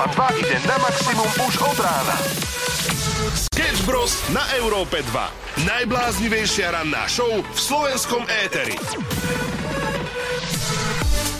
Európa 0.00 0.32
2 0.32 0.40
ide 0.40 0.56
na 0.64 0.80
maximum 0.80 1.28
už 1.44 1.54
od 1.60 1.76
rána. 1.76 2.16
Sketch 3.36 3.84
Bros. 3.84 4.16
na 4.32 4.40
Európe 4.56 5.04
2. 5.04 5.68
Najbláznivejšia 5.68 6.72
ranná 6.72 7.04
show 7.04 7.28
v 7.28 7.58
slovenskom 7.60 8.24
éteri. 8.48 8.80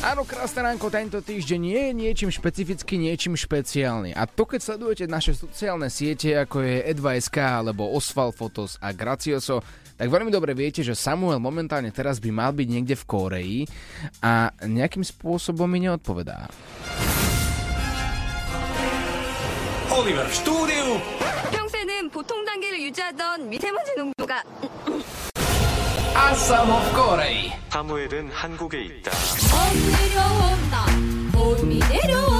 Áno, 0.04 0.28
krásne 0.28 0.60
ránko, 0.68 0.92
tento 0.92 1.24
týždeň 1.24 1.56
nie 1.56 1.80
je 1.88 1.92
niečím 2.04 2.28
špecificky, 2.28 3.00
niečím 3.00 3.32
špeciálny. 3.32 4.12
A 4.12 4.28
to, 4.28 4.44
keď 4.44 4.60
sledujete 4.60 5.04
naše 5.08 5.32
sociálne 5.32 5.88
siete, 5.88 6.36
ako 6.36 6.60
je 6.60 6.84
Ed2SK, 6.92 7.64
alebo 7.64 7.88
Osval 7.88 8.28
Fotos 8.28 8.76
a 8.84 8.92
Gracioso, 8.92 9.64
tak 9.96 10.12
veľmi 10.12 10.28
dobre 10.28 10.52
viete, 10.52 10.84
že 10.84 10.92
Samuel 10.92 11.40
momentálne 11.40 11.88
teraz 11.96 12.20
by 12.20 12.28
mal 12.28 12.52
byť 12.52 12.68
niekde 12.68 12.92
v 12.92 13.08
Kóreji 13.08 13.58
a 14.20 14.52
nejakým 14.68 15.00
spôsobom 15.00 15.64
mi 15.64 15.80
neodpovedá. 15.88 16.44
Oliver 19.92 20.26
v 20.26 20.32
štúdiu. 20.32 21.00
평소에는 21.50 22.10
보통 22.10 22.44
단계를 22.44 22.80
유지하던 22.82 23.48
미세먼지 23.48 23.94
농도가 23.96 24.42
A 26.16 26.32
samo 26.34 26.78
v 26.78 26.92
Kóreji. 26.94 27.52
사무엘은 27.70 28.30
한국에 28.32 28.82
있다. 28.82 29.10
내려온다 29.90 30.86
봄이 31.32 31.78
내려온다 31.88 32.39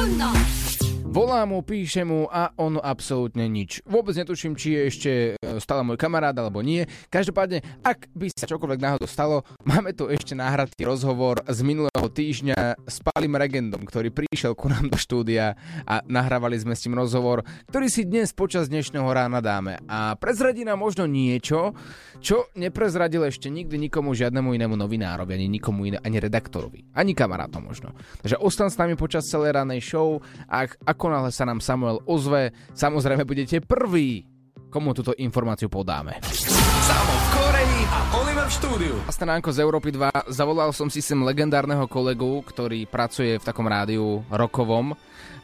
Volám 1.11 1.51
mu, 1.51 1.59
píšem 1.67 2.07
mu 2.07 2.31
a 2.31 2.55
on 2.55 2.79
absolútne 2.79 3.43
nič. 3.51 3.83
Vôbec 3.83 4.15
netuším, 4.15 4.55
či 4.55 4.79
je 4.79 4.81
ešte 4.87 5.11
e, 5.11 5.59
stále 5.59 5.83
môj 5.83 5.99
kamarát 5.99 6.31
alebo 6.39 6.63
nie. 6.63 6.87
Každopádne, 7.11 7.83
ak 7.83 8.15
by 8.15 8.31
sa 8.31 8.47
čokoľvek 8.47 8.79
náhodou 8.79 9.11
stalo, 9.11 9.43
máme 9.67 9.91
tu 9.91 10.07
ešte 10.07 10.39
nahratý 10.39 10.87
rozhovor 10.87 11.43
z 11.51 11.67
minulého 11.67 12.07
týždňa 12.07 12.87
s 12.87 13.03
Pálim 13.03 13.35
Regendom, 13.35 13.83
ktorý 13.83 14.15
prišiel 14.15 14.55
ku 14.55 14.71
nám 14.71 14.87
do 14.87 14.95
štúdia 14.95 15.59
a 15.83 15.99
nahrávali 16.07 16.63
sme 16.63 16.79
s 16.79 16.87
tým 16.87 16.95
rozhovor, 16.95 17.43
ktorý 17.75 17.91
si 17.91 18.07
dnes 18.07 18.31
počas 18.31 18.71
dnešného 18.71 19.11
rána 19.11 19.43
dáme. 19.43 19.83
A 19.91 20.15
prezradí 20.15 20.63
nám 20.63 20.79
možno 20.79 21.11
niečo, 21.11 21.75
čo 22.23 22.55
neprezradil 22.55 23.27
ešte 23.27 23.51
nikdy 23.51 23.91
nikomu 23.91 24.15
žiadnemu 24.15 24.55
inému 24.55 24.79
novinárovi, 24.79 25.35
ani 25.35 25.51
nikomu 25.51 25.91
iné, 25.91 25.99
ani 26.07 26.23
redaktorovi, 26.23 26.87
ani 26.95 27.19
kamarátom 27.19 27.67
možno. 27.67 27.99
Takže 28.23 28.39
ostan 28.39 28.71
s 28.71 28.79
nami 28.79 28.95
počas 28.95 29.27
celej 29.27 29.59
ranej 29.59 29.83
show, 29.83 30.23
ak, 30.47 30.79
ako 31.01 31.17
náhle 31.17 31.33
sa 31.33 31.49
nám 31.49 31.65
Samuel 31.65 32.05
ozve, 32.05 32.53
samozrejme 32.77 33.25
budete 33.25 33.65
prví, 33.65 34.29
komu 34.69 34.93
túto 34.93 35.17
informáciu 35.17 35.73
podáme. 35.73 36.21
Samo 36.29 37.15
v 37.17 37.27
Koreji 37.33 37.81
a 37.89 38.01
Oliver 38.21 38.45
v 38.45 38.53
štúdiu. 38.53 38.95
Krásne 39.09 39.25
ránko 39.33 39.49
z 39.49 39.65
Európy 39.65 39.97
2. 39.97 40.29
Zavolal 40.29 40.77
som 40.77 40.93
si 40.93 41.01
sem 41.01 41.17
legendárneho 41.17 41.89
kolegu, 41.89 42.45
ktorý 42.45 42.85
pracuje 42.85 43.41
v 43.41 43.47
takom 43.49 43.65
rádiu 43.65 44.21
rokovom. 44.29 44.93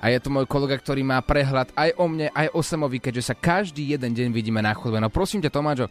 A 0.05 0.13
je 0.13 0.21
to 0.21 0.29
môj 0.29 0.45
kolega, 0.45 0.77
ktorý 0.77 1.01
má 1.01 1.25
prehľad 1.25 1.73
aj 1.73 1.97
o 1.97 2.05
mne, 2.05 2.29
aj 2.37 2.53
o 2.53 2.61
Samovi, 2.61 3.01
keďže 3.01 3.33
sa 3.33 3.35
každý 3.35 3.97
jeden 3.97 4.13
deň 4.13 4.37
vidíme 4.37 4.61
na 4.61 4.77
chodbe. 4.77 5.01
No 5.01 5.09
prosím 5.09 5.41
ťa, 5.41 5.57
Tomáčo, 5.57 5.89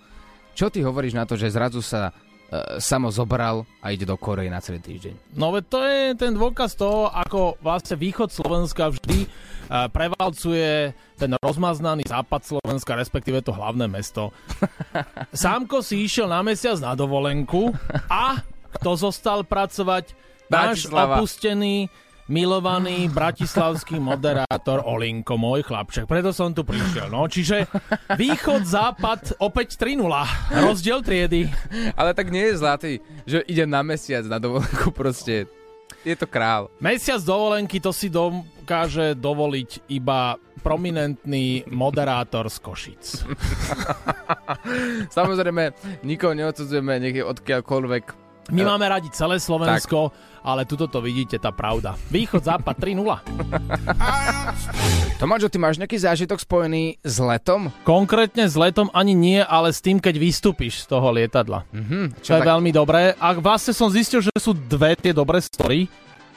čo 0.53 0.69
ty 0.69 0.85
hovoríš 0.85 1.17
na 1.17 1.25
to, 1.25 1.33
že 1.33 1.49
zrazu 1.49 1.81
sa 1.81 2.13
Samo 2.77 3.09
zobral 3.09 3.65
a 3.81 3.89
ide 3.89 4.05
do 4.05 4.15
Korei 4.15 4.47
na 4.47 4.61
celý 4.61 4.77
týždeň? 4.77 5.33
No 5.33 5.49
veď 5.49 5.63
to 5.65 5.79
je 5.81 6.01
ten 6.13 6.31
dôkaz 6.37 6.77
toho, 6.77 7.09
ako 7.09 7.57
vlastne 7.59 7.97
východ 7.97 8.29
Slovenska 8.29 8.93
vždy 8.93 9.25
uh, 9.25 9.89
prevalcuje 9.89 10.93
ten 11.17 11.31
rozmaznaný 11.41 12.05
západ 12.05 12.41
Slovenska, 12.45 12.93
respektíve 12.93 13.41
to 13.41 13.49
hlavné 13.49 13.89
mesto. 13.89 14.29
Sámko 15.33 15.81
si 15.81 16.05
išiel 16.05 16.29
na 16.29 16.45
mesiac 16.45 16.77
na 16.77 16.93
dovolenku 16.93 17.73
a 18.07 18.39
kto 18.77 18.89
zostal 18.93 19.41
pracovať? 19.41 20.13
Náš 20.45 20.85
opustený, 20.93 21.89
milovaný 22.25 23.05
bratislavský 23.13 24.01
moderátor 24.01 24.81
Olinko, 24.81 25.37
môj 25.37 25.61
chlapček. 25.61 26.09
Preto 26.09 26.33
som 26.33 26.49
tu 26.53 26.65
prišiel. 26.65 27.13
No, 27.13 27.29
čiže 27.29 27.69
východ, 28.17 28.65
západ, 28.65 29.37
opäť 29.37 29.77
3-0. 29.77 30.01
Rozdiel 30.65 30.99
triedy. 31.05 31.45
Ale 31.93 32.17
tak 32.17 32.33
nie 32.33 32.49
je 32.49 32.59
zlatý, 32.59 32.91
že 33.29 33.45
ide 33.45 33.69
na 33.69 33.85
mesiac 33.85 34.25
na 34.25 34.41
dovolenku 34.41 34.89
proste. 34.89 35.45
Je 36.01 36.13
to 36.17 36.25
král. 36.29 36.69
Mesiac 36.81 37.21
dovolenky 37.21 37.81
to 37.81 37.89
si 37.93 38.09
dokáže 38.09 39.17
dovoliť 39.17 39.89
iba 39.93 40.37
prominentný 40.65 41.61
moderátor 41.69 42.49
z 42.49 42.57
Košic. 42.57 43.03
Samozrejme, 45.17 45.77
nikoho 46.01 46.33
neodsudzujeme, 46.33 46.97
nech 46.97 47.21
je 47.21 47.25
odkiaľkoľvek. 47.25 48.24
My 48.53 48.61
máme 48.61 48.85
radi 48.85 49.09
celé 49.09 49.41
Slovensko, 49.41 50.13
ale 50.45 50.69
tuto 50.69 50.85
to 50.85 51.01
vidíte, 51.01 51.41
tá 51.41 51.49
pravda. 51.49 51.97
Východ, 52.13 52.45
západ 52.45 52.77
3-0. 52.77 53.01
Tomáčo, 55.21 55.49
ty 55.49 55.57
máš 55.57 55.81
nejaký 55.81 55.97
zážitok 55.97 56.37
spojený 56.37 57.01
s 57.01 57.17
letom? 57.17 57.73
Konkrétne 57.81 58.45
s 58.45 58.53
letom 58.53 58.93
ani 58.93 59.17
nie, 59.17 59.41
ale 59.41 59.73
s 59.73 59.81
tým, 59.81 59.97
keď 59.97 60.21
vystúpiš 60.21 60.85
z 60.85 60.93
toho 60.93 61.09
lietadla. 61.09 61.65
Mhm. 61.73 62.21
Čo 62.21 62.37
je 62.37 62.41
veľmi 62.45 62.69
dobré. 62.69 63.17
A 63.17 63.33
vlastne 63.33 63.73
som 63.73 63.89
zistil, 63.89 64.21
že 64.21 64.29
sú 64.37 64.53
dve 64.53 64.93
tie 64.93 65.15
dobré 65.15 65.41
story. 65.41 65.89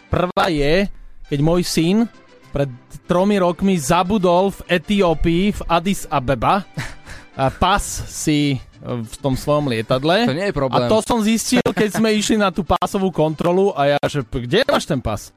Prvá 0.08 0.48
je, 0.48 0.88
keď 1.28 1.38
môj 1.44 1.60
syn 1.68 2.08
pred 2.48 2.72
tromi 3.04 3.36
rokmi 3.36 3.76
zabudol 3.76 4.56
v 4.56 4.80
Etiópii, 4.80 5.52
v 5.52 5.60
Addis 5.68 6.08
Abeba, 6.08 6.64
pas 7.46 7.82
si 8.10 8.58
v 8.82 9.14
tom 9.22 9.34
svojom 9.34 9.70
lietadle. 9.70 10.26
To 10.26 10.34
nie 10.34 10.50
je 10.50 10.54
problém. 10.54 10.86
A 10.86 10.90
to 10.90 10.98
som 11.02 11.22
zistil, 11.22 11.62
keď 11.62 11.98
sme 11.98 12.14
išli 12.14 12.38
na 12.38 12.50
tú 12.50 12.62
pásovú 12.62 13.10
kontrolu 13.14 13.74
a 13.74 13.94
ja, 13.94 14.00
že 14.06 14.22
kde 14.26 14.66
máš 14.66 14.86
ten 14.86 14.98
pas? 14.98 15.30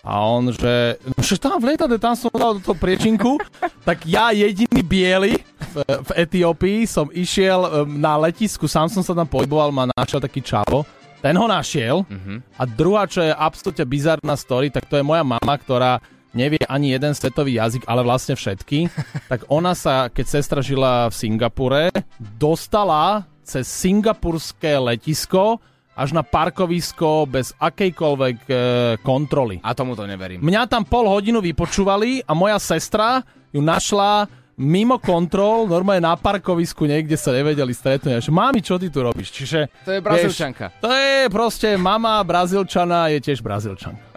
A 0.00 0.22
on, 0.24 0.54
že, 0.54 0.94
no 1.02 1.20
že 1.20 1.36
tam 1.36 1.58
v 1.58 1.74
lietadle, 1.74 1.98
tam 1.98 2.14
som 2.14 2.30
dal 2.30 2.56
do 2.56 2.62
toho 2.62 2.78
priečinku, 2.78 3.36
tak 3.88 4.06
ja 4.06 4.30
jediný 4.30 4.80
biely 4.80 5.34
v, 5.74 5.74
v 5.84 6.10
Etiópii 6.16 6.86
som 6.86 7.10
išiel 7.10 7.66
um, 7.66 7.98
na 7.98 8.14
letisku, 8.16 8.70
sám 8.70 8.86
som 8.88 9.02
sa 9.02 9.12
tam 9.12 9.26
pohyboval, 9.26 9.74
ma 9.74 9.90
našiel 9.90 10.22
taký 10.22 10.38
čavo, 10.38 10.86
ten 11.18 11.34
ho 11.34 11.50
našiel 11.50 12.06
a 12.54 12.62
druhá, 12.62 13.10
čo 13.10 13.26
je 13.26 13.34
absolútne 13.34 13.82
bizarná 13.82 14.38
story, 14.38 14.70
tak 14.70 14.86
to 14.86 14.94
je 14.94 15.02
moja 15.02 15.26
mama, 15.26 15.54
ktorá 15.58 15.98
nevie 16.36 16.60
ani 16.68 16.92
jeden 16.92 17.12
svetový 17.16 17.56
jazyk, 17.56 17.84
ale 17.88 18.04
vlastne 18.04 18.36
všetky, 18.36 18.88
tak 19.30 19.48
ona 19.48 19.72
sa, 19.72 20.12
keď 20.12 20.26
sestra 20.26 20.60
žila 20.60 21.08
v 21.08 21.14
Singapure, 21.14 21.88
dostala 22.18 23.24
cez 23.48 23.64
singapurské 23.64 24.76
letisko 24.76 25.56
až 25.98 26.14
na 26.14 26.22
parkovisko 26.22 27.26
bez 27.26 27.50
akejkoľvek 27.58 28.38
e, 28.46 28.54
kontroly. 29.02 29.58
A 29.66 29.74
tomu 29.74 29.98
to 29.98 30.06
neverím. 30.06 30.38
Mňa 30.44 30.70
tam 30.70 30.86
pol 30.86 31.10
hodinu 31.10 31.42
vypočúvali 31.42 32.22
a 32.22 32.36
moja 32.38 32.60
sestra 32.62 33.24
ju 33.50 33.58
našla 33.58 34.30
mimo 34.58 34.98
kontrol, 34.98 35.70
normálne 35.70 36.02
na 36.02 36.14
parkovisku 36.18 36.86
niekde 36.86 37.14
sa 37.14 37.30
nevedeli 37.30 37.70
stretnúť. 37.70 38.14
A 38.14 38.22
že, 38.22 38.30
Mami, 38.34 38.62
čo 38.62 38.78
ty 38.78 38.90
tu 38.90 39.02
robíš? 39.02 39.30
Čiže, 39.30 39.70
To 39.86 39.90
je 39.94 40.00
Brazílčanka. 40.02 40.74
Vieš, 40.74 40.82
to 40.82 40.90
je 40.90 41.18
proste 41.30 41.68
mama 41.78 42.18
Brazílčana, 42.26 43.10
je 43.14 43.18
tiež 43.22 43.38
Brazílčanka. 43.42 44.07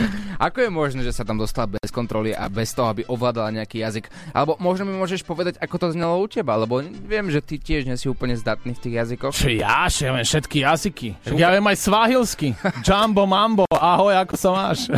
Ako 0.46 0.58
je 0.64 0.70
možné, 0.72 1.00
že 1.06 1.14
sa 1.14 1.22
tam 1.22 1.38
dostala 1.38 1.70
bez 1.70 1.88
kontroly 1.92 2.34
a 2.34 2.48
bez 2.48 2.72
toho, 2.74 2.90
aby 2.90 3.06
ovládala 3.06 3.62
nejaký 3.62 3.84
jazyk? 3.84 4.08
Alebo 4.32 4.58
možno 4.58 4.88
mi 4.88 4.94
môžeš 4.96 5.22
povedať, 5.22 5.58
ako 5.60 5.76
to 5.78 5.86
znelo 5.94 6.18
u 6.18 6.26
teba? 6.26 6.58
Lebo 6.58 6.82
viem, 6.82 7.26
že 7.30 7.44
ty 7.44 7.60
tiež 7.60 7.86
nie 7.86 7.96
si 7.96 8.10
úplne 8.10 8.34
zdatný 8.34 8.74
v 8.74 8.82
tých 8.82 8.94
jazykoch. 9.04 9.32
Čo 9.32 9.50
ja, 9.52 9.86
že 9.86 10.08
ja 10.08 10.12
viem 10.16 10.26
všetky 10.26 10.56
jazyky. 10.64 11.08
Však 11.22 11.38
ja 11.38 11.48
viem 11.54 11.66
aj 11.66 11.76
svahilsky. 11.78 12.48
Jumbo, 12.82 13.24
mambo, 13.28 13.64
ahoj, 13.70 14.14
ako 14.18 14.34
sa 14.34 14.48
máš? 14.50 14.90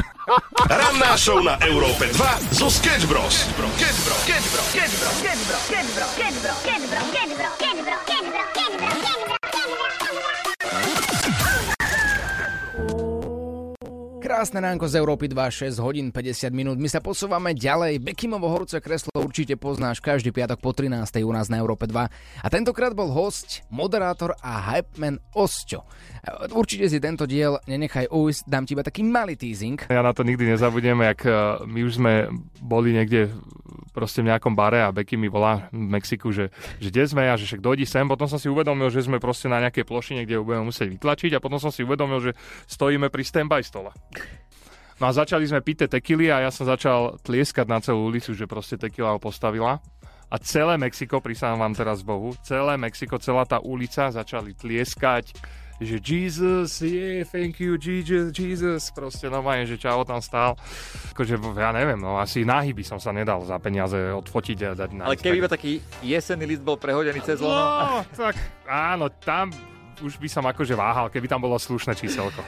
Ranná 0.64 1.12
show 1.20 1.44
na 1.44 1.60
Európe 1.60 2.08
2 2.08 2.56
zo 2.56 2.72
Sketch 2.72 3.04
Bros. 3.04 3.44
Sketch 3.76 4.00
Bros. 4.08 4.22
Sketch 4.24 4.46
Bros. 4.96 5.93
Krásne 14.34 14.66
ránko 14.66 14.90
z 14.90 14.98
Európy 14.98 15.30
2, 15.30 15.70
6 15.70 15.78
hodín 15.78 16.10
50 16.10 16.50
minút. 16.50 16.74
My 16.74 16.90
sa 16.90 16.98
posúvame 16.98 17.54
ďalej. 17.54 18.02
Bekimovo 18.02 18.50
horúce 18.50 18.82
kreslo 18.82 19.14
určite 19.14 19.54
poznáš 19.54 20.02
každý 20.02 20.34
piatok 20.34 20.58
po 20.58 20.74
13. 20.74 21.22
u 21.22 21.30
nás 21.30 21.46
na 21.46 21.62
Európe 21.62 21.86
2. 21.86 22.42
A 22.42 22.46
tentokrát 22.50 22.90
bol 22.98 23.14
host, 23.14 23.62
moderátor 23.70 24.34
a 24.42 24.74
hypeman 24.74 25.22
Osťo. 25.38 25.86
Určite 26.50 26.90
si 26.90 26.98
tento 26.98 27.30
diel 27.30 27.62
nenechaj 27.70 28.10
ujsť, 28.10 28.42
dám 28.50 28.66
ti 28.66 28.74
iba 28.74 28.82
taký 28.82 29.06
malý 29.06 29.38
teasing. 29.38 29.78
Ja 29.86 30.02
na 30.02 30.10
to 30.10 30.26
nikdy 30.26 30.50
nezabudnem, 30.50 30.98
jak 31.14 31.30
eh, 31.30 31.62
my 31.70 31.80
už 31.86 32.02
sme 32.02 32.26
boli 32.58 32.90
niekde 32.90 33.30
proste 33.94 34.26
v 34.26 34.34
nejakom 34.34 34.58
bare 34.58 34.82
a 34.82 34.90
Becky 34.90 35.14
mi 35.14 35.30
volá 35.30 35.70
v 35.70 35.94
Mexiku, 35.94 36.34
že, 36.34 36.50
že 36.82 36.90
kde 36.90 37.06
sme 37.06 37.30
a 37.30 37.38
že 37.38 37.46
však 37.46 37.62
dojdi 37.62 37.86
sem. 37.86 38.02
Potom 38.10 38.26
som 38.26 38.42
si 38.42 38.50
uvedomil, 38.50 38.90
že 38.90 39.06
sme 39.06 39.22
proste 39.22 39.46
na 39.46 39.62
nejakej 39.62 39.86
plošine, 39.86 40.26
kde 40.26 40.36
ju 40.36 40.42
budeme 40.42 40.66
musieť 40.66 40.90
vytlačiť 40.90 41.38
a 41.38 41.42
potom 41.42 41.62
som 41.62 41.70
si 41.70 41.86
uvedomil, 41.86 42.18
že 42.18 42.32
stojíme 42.66 43.06
pri 43.08 43.22
stand-by 43.22 43.62
stole. 43.62 43.94
No 44.98 45.10
a 45.10 45.14
začali 45.14 45.46
sme 45.46 45.62
piť 45.62 45.86
tekily 45.86 46.30
a 46.30 46.42
ja 46.42 46.50
som 46.50 46.66
začal 46.66 47.22
tlieskať 47.22 47.66
na 47.70 47.78
celú 47.78 48.10
ulicu, 48.10 48.34
že 48.34 48.50
proste 48.50 48.74
tekila 48.74 49.14
ho 49.14 49.22
postavila. 49.22 49.78
A 50.30 50.36
celé 50.42 50.74
Mexiko, 50.74 51.22
prisahám 51.22 51.62
vám 51.62 51.74
teraz 51.78 52.02
Bohu, 52.02 52.34
celé 52.42 52.74
Mexiko, 52.74 53.22
celá 53.22 53.46
tá 53.46 53.62
ulica 53.62 54.10
začali 54.10 54.54
tlieskať, 54.54 55.30
že 55.82 55.98
Jesus, 55.98 56.78
yeah, 56.82 57.26
thank 57.26 57.58
you, 57.58 57.74
Jesus, 57.74 58.30
Jesus, 58.30 58.94
proste 58.94 59.26
normálne, 59.26 59.66
že 59.66 59.74
čavo 59.74 60.06
tam 60.06 60.22
stál. 60.22 60.54
Akože, 61.10 61.34
ja 61.34 61.70
neviem, 61.74 61.98
no 61.98 62.18
asi 62.18 62.46
náhy 62.46 62.70
by 62.70 62.84
som 62.86 62.98
sa 63.02 63.10
nedal 63.10 63.42
za 63.42 63.58
peniaze 63.58 63.96
odfotiť 64.14 64.58
a 64.62 64.70
dať 64.78 64.90
na 64.94 65.02
Ale 65.10 65.18
keby 65.18 65.42
iba 65.42 65.50
taký 65.50 65.82
jesenný 66.00 66.46
list 66.46 66.62
bol 66.62 66.78
prehodený 66.78 67.18
cez 67.26 67.42
lono, 67.42 67.58
No, 67.74 68.06
tak 68.14 68.38
áno, 68.70 69.10
tam 69.18 69.50
už 70.00 70.18
by 70.18 70.28
som 70.30 70.44
akože 70.48 70.74
váhal, 70.74 71.06
keby 71.12 71.26
tam 71.30 71.44
bolo 71.44 71.60
slušné 71.60 71.94
číselko. 71.94 72.40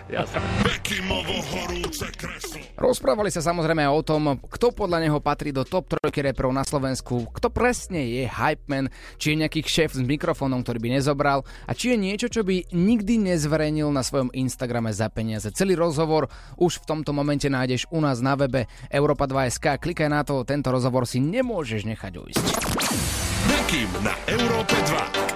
Rozprávali 2.76 3.30
sa 3.30 3.44
samozrejme 3.44 3.86
o 3.86 4.00
tom, 4.02 4.40
kto 4.50 4.72
podľa 4.72 5.04
neho 5.04 5.18
patrí 5.20 5.52
do 5.52 5.62
top 5.62 5.92
trojky 5.92 6.24
reperov 6.24 6.52
na 6.54 6.64
Slovensku, 6.66 7.28
kto 7.36 7.52
presne 7.52 8.02
je 8.06 8.24
hype 8.26 8.66
man, 8.66 8.90
či 9.20 9.32
je 9.32 9.40
nejaký 9.44 9.60
šéf 9.66 9.94
s 9.94 10.02
mikrofónom, 10.02 10.62
ktorý 10.64 10.78
by 10.82 10.88
nezobral 10.98 11.44
a 11.68 11.72
či 11.76 11.94
je 11.94 11.98
niečo, 12.00 12.26
čo 12.32 12.42
by 12.42 12.72
nikdy 12.74 13.20
nezverejnil 13.20 13.88
na 13.92 14.02
svojom 14.02 14.32
Instagrame 14.34 14.90
za 14.90 15.06
peniaze. 15.12 15.52
Celý 15.52 15.76
rozhovor 15.76 16.32
už 16.56 16.82
v 16.82 16.88
tomto 16.88 17.12
momente 17.12 17.46
nájdeš 17.46 17.88
u 17.92 18.00
nás 18.00 18.24
na 18.24 18.34
webe 18.34 18.68
Europa2.sk. 18.88 19.78
Klikaj 19.82 20.08
na 20.08 20.22
to, 20.24 20.42
tento 20.42 20.72
rozhovor 20.72 21.04
si 21.04 21.22
nemôžeš 21.22 21.84
nechať 21.84 22.12
ujsť. 22.16 22.44
Bekim 23.46 23.90
na 24.02 24.14
Európe 24.26 24.74
2. 24.74 25.35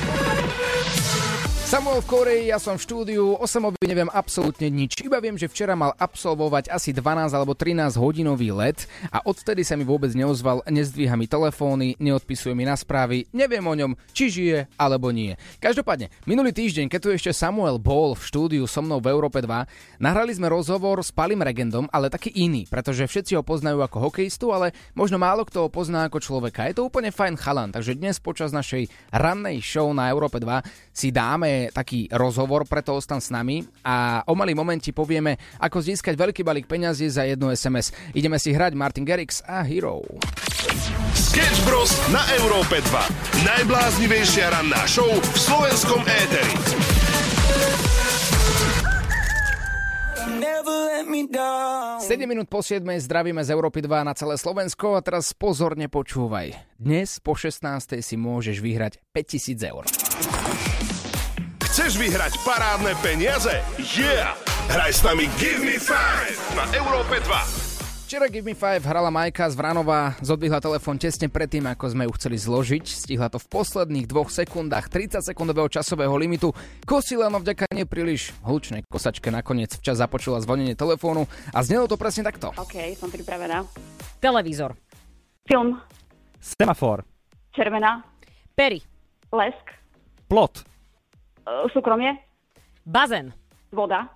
Samuel 1.71 2.03
v 2.03 2.11
Koreji, 2.11 2.51
ja 2.51 2.59
som 2.59 2.75
v 2.75 2.83
štúdiu, 2.83 3.39
o 3.39 3.47
Samovi 3.47 3.79
neviem 3.87 4.11
absolútne 4.11 4.67
nič. 4.67 4.99
Iba 5.07 5.23
viem, 5.23 5.39
že 5.39 5.47
včera 5.47 5.71
mal 5.71 5.95
absolvovať 5.95 6.67
asi 6.67 6.91
12 6.91 7.31
alebo 7.31 7.55
13 7.55 7.95
hodinový 7.95 8.51
let 8.51 8.91
a 9.07 9.23
odtedy 9.23 9.63
sa 9.63 9.79
mi 9.79 9.87
vôbec 9.87 10.11
neozval, 10.11 10.67
nezdvíha 10.67 11.15
mi 11.15 11.31
telefóny, 11.31 11.95
neodpisuje 11.95 12.51
mi 12.51 12.67
na 12.67 12.75
správy, 12.75 13.23
neviem 13.31 13.63
o 13.63 13.71
ňom, 13.71 13.95
či 14.11 14.27
žije 14.27 14.67
alebo 14.75 15.15
nie. 15.15 15.39
Každopádne, 15.63 16.11
minulý 16.27 16.51
týždeň, 16.51 16.91
keď 16.91 16.99
tu 16.99 17.09
ešte 17.15 17.31
Samuel 17.31 17.79
bol 17.79 18.19
v 18.19 18.23
štúdiu 18.27 18.67
so 18.67 18.83
mnou 18.83 18.99
v 18.99 19.07
Európe 19.07 19.39
2, 19.39 20.03
nahrali 20.03 20.35
sme 20.35 20.51
rozhovor 20.51 20.99
s 20.99 21.15
Palim 21.15 21.39
Regendom, 21.39 21.87
ale 21.95 22.11
taký 22.11 22.35
iný, 22.35 22.67
pretože 22.67 23.07
všetci 23.07 23.39
ho 23.39 23.47
poznajú 23.47 23.79
ako 23.79 24.11
hokejistu, 24.11 24.51
ale 24.51 24.75
možno 24.91 25.15
málo 25.15 25.47
kto 25.47 25.63
ho 25.63 25.69
pozná 25.71 26.03
ako 26.11 26.19
človeka. 26.19 26.67
Je 26.67 26.75
to 26.75 26.91
úplne 26.91 27.15
fajn 27.15 27.39
chalan, 27.39 27.71
takže 27.71 27.95
dnes 27.95 28.19
počas 28.19 28.51
našej 28.51 28.91
rannej 29.15 29.63
show 29.63 29.87
na 29.95 30.11
Európe 30.11 30.35
2 30.35 30.67
si 30.91 31.15
dáme 31.15 31.60
taký 31.69 32.09
rozhovor, 32.09 32.65
preto 32.65 32.97
ostan 32.97 33.21
s 33.21 33.29
nami 33.29 33.61
a 33.85 34.25
o 34.25 34.33
malý 34.33 34.57
moment 34.57 34.81
ti 34.81 34.89
povieme, 34.89 35.37
ako 35.61 35.77
získať 35.77 36.17
veľký 36.17 36.41
balík 36.41 36.65
peňazí 36.65 37.05
za 37.13 37.29
jednu 37.29 37.53
SMS. 37.53 37.93
Ideme 38.17 38.41
si 38.41 38.49
hrať 38.49 38.73
Martin 38.73 39.05
Garrix 39.05 39.45
a 39.45 39.61
Hero. 39.61 40.01
Sketch 41.13 41.61
Bros. 41.69 41.93
na 42.09 42.25
Európe 42.41 42.81
2. 42.81 43.45
Najbláznivejšia 43.45 44.49
ranná 44.49 44.81
show 44.89 45.07
v 45.07 45.37
slovenskom 45.37 46.01
éteri. 46.07 46.55
7 52.01 52.27
minút 52.27 52.49
po 52.49 52.59
7 52.65 52.83
zdravíme 53.03 53.43
z 53.45 53.53
Európy 53.53 53.83
2 53.83 54.07
na 54.07 54.13
celé 54.17 54.35
Slovensko 54.35 54.97
a 54.97 55.01
teraz 55.05 55.31
pozorne 55.37 55.87
počúvaj. 55.87 56.55
Dnes 56.75 57.21
po 57.21 57.37
16. 57.37 58.01
si 58.01 58.15
môžeš 58.17 58.57
vyhrať 58.59 58.99
5000 59.13 59.71
eur. 59.71 59.83
Chceš 61.81 61.97
vyhrať 61.97 62.37
parádne 62.45 62.93
peniaze? 63.01 63.57
Yeah! 63.81 64.37
Hraj 64.69 64.93
s 64.93 65.01
nami 65.01 65.25
Give 65.41 65.65
Me 65.65 65.81
Five 65.81 66.37
na 66.53 66.69
Európe 66.77 67.17
2. 67.17 68.05
Včera 68.05 68.29
Give 68.29 68.45
Me 68.45 68.53
5 68.53 68.85
hrala 68.85 69.09
Majka 69.09 69.49
z 69.49 69.57
Vranova, 69.57 70.13
zodvihla 70.21 70.61
telefón 70.61 71.01
tesne 71.01 71.25
predtým, 71.25 71.65
ako 71.65 71.89
sme 71.89 72.05
ju 72.05 72.13
chceli 72.21 72.37
zložiť. 72.37 72.85
Stihla 72.85 73.33
to 73.33 73.41
v 73.41 73.49
posledných 73.49 74.05
dvoch 74.05 74.29
sekundách 74.29 74.93
30 74.93 75.25
sekundového 75.25 75.73
časového 75.73 76.13
limitu. 76.21 76.53
Kosila 76.85 77.33
no 77.33 77.41
vďaka 77.41 77.65
nepríliš 77.73 78.29
hlučnej 78.45 78.85
kosačke 78.85 79.33
nakoniec 79.33 79.73
včas 79.73 79.97
započula 79.97 80.37
zvonenie 80.37 80.77
telefónu 80.77 81.25
a 81.49 81.65
znelo 81.65 81.89
to 81.89 81.97
presne 81.97 82.21
takto. 82.21 82.53
OK, 82.61 82.93
som 82.93 83.09
pripravená. 83.09 83.65
Televízor. 84.21 84.77
Film, 85.49 85.81
Semafor. 86.37 87.01
červená, 87.57 88.05
Pery. 88.53 88.85
lesk, 89.33 89.65
Plot. 90.29 90.70
E, 91.47 91.69
súkromie, 91.73 92.17
Bazén. 92.85 93.33
voda, 93.71 94.09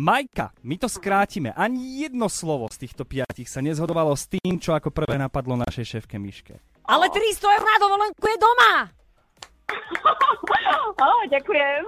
Majka, 0.00 0.54
my 0.62 0.78
to 0.78 0.88
skrátime. 0.88 1.52
Ani 1.52 2.00
jedno 2.06 2.30
slovo 2.30 2.70
z 2.70 2.86
týchto 2.86 3.02
piatich 3.04 3.50
sa 3.50 3.60
nezhodovalo 3.60 4.14
s 4.14 4.30
tým, 4.30 4.56
čo 4.56 4.72
ako 4.72 4.94
prvé 4.94 5.18
napadlo 5.18 5.58
našej 5.58 5.84
šéfke 5.84 6.16
Miške. 6.16 6.56
Ale 6.86 7.10
300 7.10 7.54
eur 7.58 7.62
na 7.66 7.76
dovolenku 7.76 8.24
je 8.24 8.38
doma. 8.38 8.72
Ó, 11.04 11.08
ďakujem. 11.28 11.82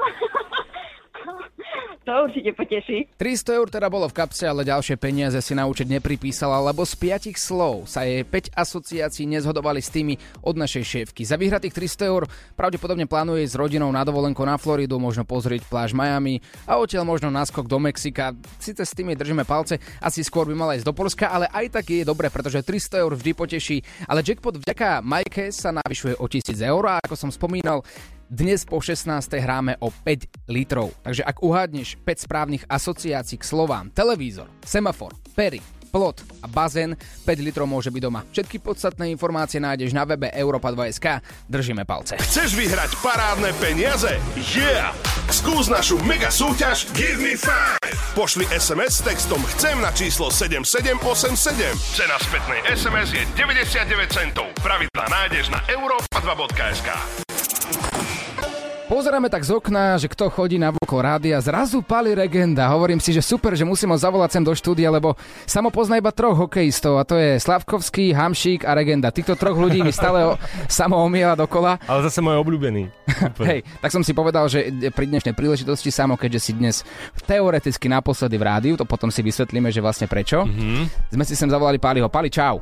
To 2.03 2.27
určite 2.27 2.51
poteší. 2.59 3.15
300 3.15 3.59
eur 3.63 3.71
teda 3.71 3.87
bolo 3.87 4.11
v 4.11 4.17
kapse, 4.19 4.43
ale 4.43 4.67
ďalšie 4.67 4.99
peniaze 4.99 5.39
si 5.39 5.55
na 5.55 5.71
účet 5.71 5.87
nepripísala, 5.87 6.59
lebo 6.59 6.83
z 6.83 6.99
piatich 6.99 7.39
slov 7.39 7.87
sa 7.87 8.03
jej 8.03 8.27
5 8.27 8.59
asociácií 8.59 9.23
nezhodovali 9.31 9.79
s 9.79 9.95
tými 9.95 10.19
od 10.43 10.59
našej 10.59 10.83
šéfky. 10.83 11.23
Za 11.23 11.39
vyhratých 11.39 11.71
300 11.71 12.11
eur 12.11 12.27
pravdepodobne 12.59 13.07
plánuje 13.07 13.47
s 13.47 13.55
rodinou 13.55 13.87
na 13.95 14.03
dovolenku 14.03 14.43
na 14.43 14.59
Floridu, 14.59 14.99
možno 14.99 15.23
pozrieť 15.23 15.63
pláž 15.71 15.95
Miami 15.95 16.43
a 16.67 16.75
odtiaľ 16.83 17.07
možno 17.07 17.31
náskok 17.31 17.71
do 17.71 17.79
Mexika. 17.79 18.35
Sice 18.59 18.83
s 18.83 18.99
tými 18.99 19.15
držíme 19.15 19.47
palce, 19.47 19.79
asi 20.03 20.27
skôr 20.27 20.51
by 20.51 20.59
mala 20.59 20.75
ísť 20.75 20.91
do 20.91 20.97
Polska, 20.99 21.31
ale 21.31 21.47
aj 21.55 21.79
tak 21.79 21.87
je 21.87 22.03
dobre, 22.03 22.35
pretože 22.35 22.67
300 22.67 22.99
eur 22.99 23.15
vždy 23.15 23.31
poteší. 23.31 23.79
Ale 24.11 24.27
jackpot 24.27 24.59
vďaka 24.59 25.07
Majke 25.07 25.55
sa 25.55 25.71
navyšuje 25.71 26.19
o 26.19 26.27
1000 26.27 26.51
eur 26.67 26.83
a 26.91 26.99
ako 26.99 27.15
som 27.15 27.31
spomínal, 27.31 27.87
dnes 28.33 28.65
po 28.65 28.81
16. 28.81 29.13
hráme 29.37 29.77
o 29.85 29.93
5 29.93 30.49
litrov. 30.49 30.97
Takže 31.05 31.21
ak 31.21 31.45
uhádneš 31.45 32.01
5 32.01 32.25
správnych 32.25 32.65
asociácií 32.65 33.37
k 33.37 33.45
slovám 33.45 33.93
televízor, 33.93 34.49
semafor, 34.65 35.13
pery, 35.37 35.61
plot 35.93 36.25
a 36.41 36.49
bazén, 36.49 36.97
5 37.29 37.45
litrov 37.45 37.69
môže 37.69 37.93
byť 37.93 38.01
doma. 38.01 38.25
Všetky 38.33 38.65
podstatné 38.65 39.13
informácie 39.13 39.61
nájdeš 39.61 39.93
na 39.93 40.09
webe 40.09 40.33
Europa2.sk. 40.33 41.21
Držíme 41.53 41.85
palce. 41.85 42.17
Chceš 42.17 42.57
vyhrať 42.57 42.97
parádne 43.05 43.53
peniaze? 43.61 44.17
Yeah! 44.57 44.97
Skús 45.29 45.69
našu 45.69 46.01
mega 46.09 46.33
súťaž 46.33 46.89
Give 46.97 47.21
Me 47.21 47.37
Five. 47.37 47.85
Pošli 48.17 48.49
SMS 48.49 49.01
s 49.01 49.05
textom 49.05 49.41
Chcem 49.57 49.77
na 49.85 49.93
číslo 49.93 50.33
7787. 50.33 51.77
Cena 51.77 52.17
spätnej 52.17 52.61
SMS 52.73 53.13
je 53.13 53.23
99 53.37 54.09
centov. 54.09 54.49
Pravidlá 54.65 55.05
nájdeš 55.13 55.53
na 55.53 55.61
europa2.sk. 55.69 57.32
Pozeráme 58.93 59.33
tak 59.33 59.41
z 59.41 59.57
okna, 59.57 59.97
že 59.97 60.05
kto 60.05 60.29
chodí 60.29 60.61
na 60.61 60.69
vokol 60.69 61.01
rádia, 61.01 61.41
zrazu 61.41 61.81
pali 61.81 62.13
regenda. 62.13 62.69
Hovorím 62.69 63.01
si, 63.01 63.09
že 63.09 63.25
super, 63.25 63.57
že 63.57 63.65
musím 63.65 63.89
ho 63.89 63.97
zavolať 63.97 64.37
sem 64.37 64.45
do 64.45 64.53
štúdia, 64.53 64.93
lebo 64.93 65.17
samo 65.49 65.73
pozná 65.73 65.97
iba 65.97 66.13
troch 66.13 66.37
hokejistov 66.37 67.01
a 67.01 67.09
to 67.09 67.17
je 67.17 67.41
Slavkovský, 67.41 68.13
Hamšík 68.13 68.69
a 68.69 68.77
Regenda. 68.77 69.09
Týchto 69.09 69.33
troch 69.41 69.57
ľudí 69.57 69.81
mi 69.81 69.97
stále 69.97 70.29
o, 70.29 70.37
samo 70.69 71.01
omiela 71.01 71.33
dokola. 71.33 71.81
Ale 71.89 72.05
zase 72.05 72.21
môj 72.21 72.37
obľúbený. 72.45 72.93
Hej, 73.49 73.65
tak 73.81 73.97
som 73.97 74.05
si 74.05 74.13
povedal, 74.13 74.45
že 74.53 74.69
pri 74.93 75.09
dnešnej 75.09 75.33
príležitosti 75.33 75.89
samo, 75.89 76.21
keďže 76.21 76.41
si 76.45 76.53
dnes 76.53 76.85
teoreticky 77.25 77.89
naposledy 77.89 78.37
v 78.37 78.45
rádiu, 78.45 78.75
to 78.77 78.85
potom 78.85 79.09
si 79.09 79.25
vysvetlíme, 79.25 79.73
že 79.73 79.81
vlastne 79.81 80.05
prečo. 80.05 80.45
Mm-hmm. 80.45 81.17
Sme 81.17 81.25
si 81.25 81.33
sem 81.33 81.49
zavolali 81.49 81.81
Páliho. 81.81 82.13
Pali, 82.13 82.29
čau. 82.29 82.61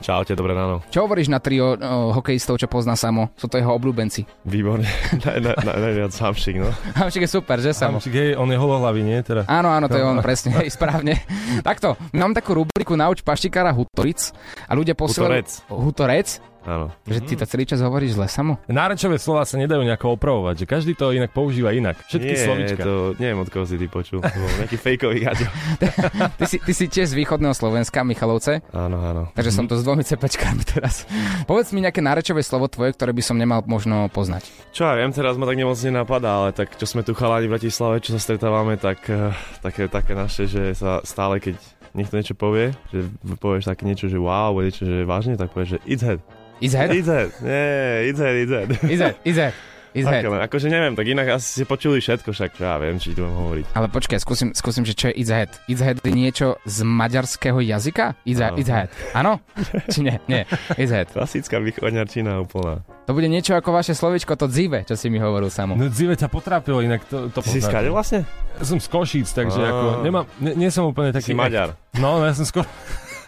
Čaute, 0.00 0.32
dobré 0.32 0.56
ráno. 0.56 0.80
Čo 0.88 1.04
hovoríš 1.04 1.28
na 1.28 1.42
trio 1.42 1.76
o, 1.76 2.10
hokejistov, 2.16 2.56
čo 2.58 2.66
pozná 2.66 2.96
samo? 2.96 3.28
Sú 3.36 3.50
to 3.50 3.60
jeho 3.60 3.74
obľúbenci. 3.76 4.24
Výborne. 4.48 4.86
Naj, 5.26 5.38
naj, 5.38 5.56
naj, 5.62 5.78
najviac 5.78 6.14
Hamšik, 6.14 6.56
no. 6.58 6.70
Hamšik 6.96 7.22
je 7.26 7.30
super, 7.30 7.58
že 7.62 7.76
samo? 7.76 8.00
Hamšik, 8.00 8.14
hej, 8.14 8.30
on 8.34 8.48
je 8.50 8.58
holohlavý, 8.58 9.04
nie? 9.04 9.18
Teda. 9.22 9.46
Áno, 9.46 9.70
áno, 9.70 9.86
to 9.86 10.00
je 10.00 10.04
on, 10.04 10.18
presne, 10.26 10.56
hej, 10.58 10.72
správne. 10.72 11.20
Takto, 11.60 11.94
mám 12.16 12.32
takú 12.32 12.56
rubriku 12.58 12.96
Nauč 12.96 13.20
paštikára 13.22 13.70
Hutoric 13.70 14.32
a 14.66 14.72
ľudia 14.74 14.96
posielajú... 14.96 15.28
Hutorec. 15.28 15.48
Hutorec? 15.68 16.51
Áno. 16.62 16.94
Že 17.04 17.20
ty 17.26 17.34
to 17.34 17.44
celý 17.46 17.64
čas 17.66 17.82
hovoríš 17.82 18.14
zle 18.14 18.30
samo? 18.30 18.62
Nárečové 18.70 19.18
slova 19.18 19.42
sa 19.42 19.58
nedajú 19.58 19.82
nejako 19.82 20.14
opravovať, 20.14 20.62
že 20.62 20.66
každý 20.70 20.92
to 20.94 21.10
inak 21.10 21.34
používa 21.34 21.74
inak. 21.74 21.98
Všetky 22.06 22.34
Nie, 22.34 22.44
slovička. 22.46 22.82
to 22.82 22.94
neviem, 23.18 23.38
od 23.42 23.48
koho 23.50 23.66
si 23.66 23.74
ty 23.74 23.90
počul. 23.90 24.22
To 24.22 24.30
bol 24.30 24.50
nejaký 24.62 24.78
fejkový 24.78 25.18
gaďo. 25.26 25.46
Ty 26.38 26.44
si, 26.46 26.58
ty 26.58 26.72
si 26.74 26.86
tiež 26.86 27.12
z 27.12 27.18
východného 27.18 27.54
Slovenska, 27.54 28.02
Michalovce? 28.02 28.62
Áno, 28.74 28.98
áno. 28.98 29.22
Takže 29.34 29.50
som 29.54 29.66
to 29.66 29.78
s 29.78 29.82
dvomi 29.82 30.02
cepečkami 30.02 30.62
teraz. 30.66 31.06
Povedz 31.46 31.70
mi 31.74 31.82
nejaké 31.82 32.02
nárečové 32.02 32.42
slovo 32.42 32.66
tvoje, 32.70 32.94
ktoré 32.94 33.14
by 33.14 33.22
som 33.22 33.36
nemal 33.38 33.62
možno 33.66 34.06
poznať. 34.10 34.46
Čo 34.74 34.86
ja 34.86 34.94
viem, 34.98 35.10
teraz 35.14 35.38
ma 35.38 35.46
tak 35.46 35.58
nemoc 35.58 35.78
nenapadá, 35.78 36.46
ale 36.46 36.50
tak 36.54 36.74
čo 36.78 36.86
sme 36.86 37.02
tu 37.06 37.14
chalani 37.14 37.46
v 37.50 37.54
Bratislave, 37.58 38.02
čo 38.02 38.14
sa 38.16 38.20
stretávame, 38.22 38.78
tak 38.78 39.02
eh, 39.10 39.30
také, 39.62 39.86
také 39.86 40.12
naše, 40.14 40.46
že 40.50 40.74
sa 40.74 41.02
stále, 41.02 41.38
keď 41.38 41.58
niekto 41.94 42.14
niečo 42.16 42.34
povie, 42.34 42.72
že 42.90 43.06
povieš 43.38 43.68
také 43.68 43.84
niečo, 43.84 44.08
že 44.08 44.16
wow, 44.18 44.56
niečo, 44.58 44.82
že 44.88 45.04
vážne, 45.04 45.36
tak 45.36 45.52
povieš, 45.52 45.76
že 45.76 45.82
it's 45.84 46.02
head. 46.02 46.20
It's 46.60 46.74
head? 46.74 46.90
It's 46.90 47.08
head. 47.08 47.30
Nie, 47.42 48.10
it's 48.10 48.18
head, 48.18 48.36
it's 48.36 48.52
head. 48.52 48.68
It's 48.84 49.00
head, 49.00 49.16
it's 49.24 49.38
head. 49.38 49.54
Is 49.92 50.08
head. 50.08 50.24
len, 50.24 50.40
akože 50.40 50.72
neviem, 50.72 50.96
tak 50.96 51.04
inak 51.04 51.36
asi 51.36 51.60
ste 51.60 51.64
počuli 51.68 52.00
všetko, 52.00 52.32
však 52.32 52.56
čo 52.56 52.64
ja 52.64 52.80
viem, 52.80 52.96
či 52.96 53.12
tu 53.12 53.28
mám 53.28 53.36
hovoriť. 53.44 53.76
Ale 53.76 53.92
počkaj, 53.92 54.24
skúsim, 54.24 54.48
skúsim, 54.56 54.88
že 54.88 54.96
čo 54.96 55.12
je 55.12 55.20
It's 55.20 55.28
Head. 55.28 55.52
It's 55.68 55.84
Head 55.84 56.00
je 56.00 56.16
niečo 56.16 56.56
z 56.64 56.80
maďarského 56.80 57.60
jazyka? 57.60 58.16
It's, 58.24 58.40
Áno. 58.40 58.56
it's 58.56 58.72
Head. 58.72 58.88
Áno? 59.12 59.44
Či 59.92 60.08
nie? 60.08 60.16
Nie. 60.24 60.48
It's 60.80 60.88
Head. 60.88 61.12
Klasická 61.12 61.60
východňarčina 61.60 62.40
úplná. 62.40 62.80
To 63.04 63.12
bude 63.12 63.28
niečo 63.28 63.52
ako 63.52 63.68
vaše 63.68 63.92
slovičko, 63.92 64.32
to 64.40 64.48
dzive, 64.48 64.88
čo 64.88 64.96
si 64.96 65.12
mi 65.12 65.20
hovoril 65.20 65.52
samo. 65.52 65.76
No 65.76 65.92
dzive 65.92 66.16
ťa 66.16 66.32
potrápilo, 66.32 66.80
inak 66.80 67.04
to, 67.12 67.28
to 67.28 67.44
Ty 67.44 67.52
si 67.52 67.60
skade 67.60 67.92
vlastne? 67.92 68.24
Ja 68.56 68.64
som 68.64 68.80
z 68.80 68.88
Košíc, 68.88 69.28
takže 69.36 69.60
Á. 69.60 69.68
ako, 69.68 69.86
nemám, 70.08 70.24
ne, 70.40 70.56
nie 70.56 70.72
som 70.72 70.88
úplne 70.88 71.12
taký... 71.12 71.34
Si 71.34 71.36
Maďar. 71.36 71.76
No, 72.00 72.24
ja 72.24 72.32
som 72.32 72.48
skôr... 72.48 72.64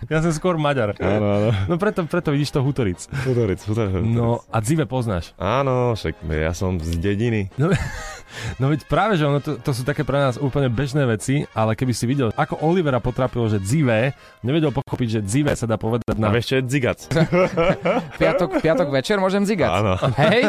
Ja 0.09 0.21
som 0.21 0.33
skôr 0.35 0.61
Maďar. 0.61 0.97
Áno, 1.01 1.27
áno. 1.27 1.51
No 1.69 1.75
preto, 1.81 2.05
preto 2.05 2.29
vidíš 2.35 2.53
to 2.53 2.61
Hutoric. 2.61 3.09
Hudoric, 3.25 3.61
hudoric. 3.65 4.05
No 4.05 4.45
a 4.53 4.59
Dzive 4.61 4.85
poznáš. 4.85 5.33
Áno, 5.41 5.97
však 5.97 6.21
ja 6.29 6.53
som 6.53 6.77
z 6.77 7.01
dediny. 7.01 7.49
No, 7.57 7.73
no 8.61 8.65
veď 8.69 8.85
práve, 8.85 9.17
že 9.17 9.25
ono, 9.25 9.41
to, 9.41 9.57
to 9.57 9.71
sú 9.73 9.83
také 9.87 10.05
pre 10.05 10.21
nás 10.21 10.37
úplne 10.37 10.69
bežné 10.69 11.09
veci, 11.09 11.49
ale 11.57 11.73
keby 11.73 11.93
si 11.97 12.05
videl, 12.05 12.31
ako 12.37 12.61
Olivera 12.61 13.01
potrapilo, 13.01 13.49
že 13.49 13.63
Dzive, 13.63 14.13
nevedel 14.45 14.75
pochopiť, 14.75 15.09
že 15.09 15.21
Dzive 15.25 15.53
sa 15.57 15.65
dá 15.65 15.81
povedať 15.81 16.13
A 16.13 16.21
na... 16.21 16.29
vieš, 16.33 16.53
čo 16.53 16.57
je 16.61 16.63
dzigac? 16.69 16.99
Piatok, 18.21 18.61
piatok 18.61 18.89
večer 18.93 19.17
môžem 19.19 19.43
zigať? 19.49 19.71
Áno. 19.71 19.95
Hej? 20.21 20.43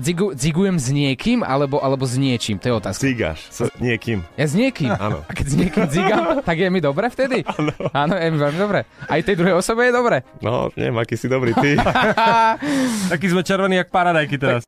Zigu, 0.00 0.26
zigujem 0.34 0.76
s 0.80 0.88
niekým 0.90 1.44
alebo, 1.44 1.78
alebo 1.78 2.04
s 2.08 2.16
niečím? 2.16 2.58
To 2.58 2.66
je 2.70 2.74
otázka. 2.74 3.00
Cigaš. 3.04 3.38
S 3.50 3.68
niekým. 3.78 4.24
Ja 4.34 4.46
s 4.48 4.54
niekým. 4.56 4.90
Áno. 4.94 5.22
A 5.26 5.32
keď 5.32 5.46
s 5.46 5.54
niekým 5.54 5.86
zigam, 5.90 6.24
tak 6.42 6.56
je 6.58 6.68
mi 6.70 6.80
dobre 6.80 7.06
vtedy? 7.12 7.44
Áno. 7.46 7.72
Áno, 7.92 8.14
je 8.18 8.28
mi 8.30 8.38
veľmi 8.38 8.58
dobre. 8.58 8.80
Aj 9.04 9.20
tej 9.20 9.36
druhej 9.36 9.58
osobe 9.58 9.88
je 9.88 9.92
dobre. 9.92 10.16
No, 10.40 10.72
neviem, 10.78 10.96
aký 10.96 11.14
si 11.18 11.28
dobrý 11.28 11.52
ty. 11.60 11.76
Taký 13.12 13.26
sme 13.28 13.42
červení 13.44 13.76
jak 13.76 13.92
paradajky 13.92 14.40
teraz. 14.40 14.64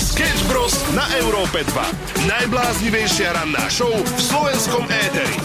Sketch 0.00 0.48
Bros. 0.48 0.72
na 0.96 1.04
Európe 1.20 1.60
2. 1.60 2.24
Najbláznivejšia 2.24 3.36
ranná 3.36 3.68
show 3.68 3.92
v 3.92 4.20
slovenskom 4.20 4.88
éteri. 4.88 5.36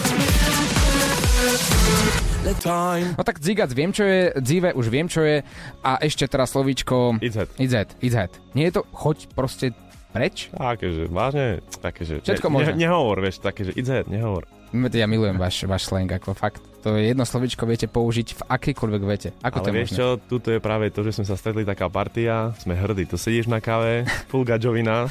No 3.16 3.22
tak 3.22 3.38
zigac 3.38 3.70
viem, 3.70 3.92
čo 3.94 4.02
je, 4.02 4.32
dzive 4.40 4.72
už 4.74 4.86
viem, 4.90 5.06
čo 5.06 5.22
je 5.22 5.44
a 5.84 5.92
ešte 6.00 6.26
teraz 6.26 6.56
slovíčko... 6.56 7.20
It's 7.20 7.36
head. 7.36 7.48
It's 7.60 7.72
head, 7.76 7.88
it's 8.00 8.16
head. 8.16 8.32
Nie 8.56 8.72
je 8.72 8.80
to 8.80 8.82
choď 8.96 9.28
proste 9.36 9.66
preč? 10.10 10.48
Takéže, 10.52 11.08
vážne, 11.08 11.60
takéže. 11.80 12.20
Všetko 12.24 12.48
ne, 12.48 12.52
možné. 12.52 12.72
ne, 12.74 12.80
nehovor, 12.88 13.20
vieš, 13.20 13.40
takéže, 13.40 13.72
it's 13.76 13.88
head, 13.88 14.08
nehovor. 14.08 14.48
Ja 14.72 15.04
milujem 15.04 15.36
váš, 15.36 15.68
váš 15.68 15.88
slang, 15.88 16.08
ako 16.08 16.32
fakt. 16.32 16.71
To 16.82 16.98
je 16.98 17.14
jedno 17.14 17.22
slovíčko 17.22 17.62
viete 17.62 17.86
použiť 17.86 18.28
v 18.34 18.42
akejkoľvek 18.42 19.02
vete. 19.06 19.30
Ako 19.38 19.62
to 19.62 19.70
Ale 19.70 19.70
je 19.70 19.76
vieš 19.78 19.88
možné? 19.94 19.98
čo, 20.02 20.06
tuto 20.18 20.48
je 20.50 20.58
práve 20.58 20.90
to, 20.90 21.06
že 21.06 21.14
sme 21.14 21.24
sa 21.30 21.38
stretli 21.38 21.62
taká 21.62 21.86
partia, 21.86 22.50
sme 22.58 22.74
hrdí, 22.74 23.06
tu 23.06 23.14
sedíš 23.14 23.46
na 23.46 23.62
káve, 23.62 24.02
full 24.30 24.42
gadžovina, 24.42 25.06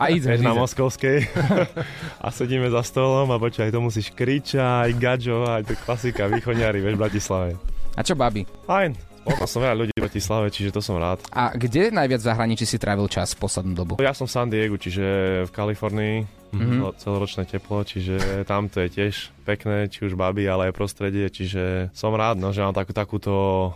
A 0.00 0.08
vieš, 0.08 0.40
na. 0.40 0.56
Moskovskej 0.56 1.28
a 2.24 2.28
sedíme 2.32 2.72
za 2.72 2.80
stolom 2.80 3.28
a 3.28 3.36
počkaj, 3.36 3.68
to 3.68 3.84
musíš 3.84 4.08
kričať, 4.10 4.96
gadžovať, 4.96 5.60
to 5.68 5.74
klasika, 5.84 6.24
východňári, 6.24 6.80
vieš, 6.80 6.96
v 6.96 7.02
Bratislave. 7.04 7.50
A 7.94 8.00
čo 8.00 8.16
babi? 8.16 8.48
Fajn, 8.64 8.96
spoznal 9.20 9.44
som 9.44 9.60
veľa 9.60 9.76
ľudí 9.76 9.92
v 10.00 10.08
Bratislave, 10.08 10.48
čiže 10.48 10.72
to 10.72 10.80
som 10.80 10.96
rád. 10.96 11.20
A 11.28 11.52
kde 11.52 11.92
najviac 11.92 12.24
zahraničí 12.24 12.64
si 12.64 12.80
trávil 12.80 13.04
čas 13.12 13.36
v 13.36 13.44
poslednú 13.44 13.76
dobu? 13.76 13.92
Ja 14.00 14.16
som 14.16 14.24
v 14.24 14.32
San 14.32 14.48
Diego, 14.48 14.80
čiže 14.80 15.04
v 15.44 15.50
Kalifornii, 15.52 16.40
Mhm. 16.50 16.82
mm-hmm. 16.82 16.98
celoročné 16.98 17.42
teplo, 17.46 17.86
čiže 17.86 18.42
tam 18.42 18.66
to 18.66 18.82
je 18.82 18.88
tiež 18.90 19.14
pekné, 19.46 19.86
či 19.90 20.06
už 20.06 20.14
baby, 20.18 20.46
ale 20.46 20.70
aj 20.70 20.78
prostredie, 20.78 21.26
čiže 21.26 21.90
som 21.94 22.14
rád, 22.14 22.38
no, 22.38 22.54
že 22.54 22.62
mám 22.62 22.74
takú, 22.74 22.90
takúto 22.94 23.32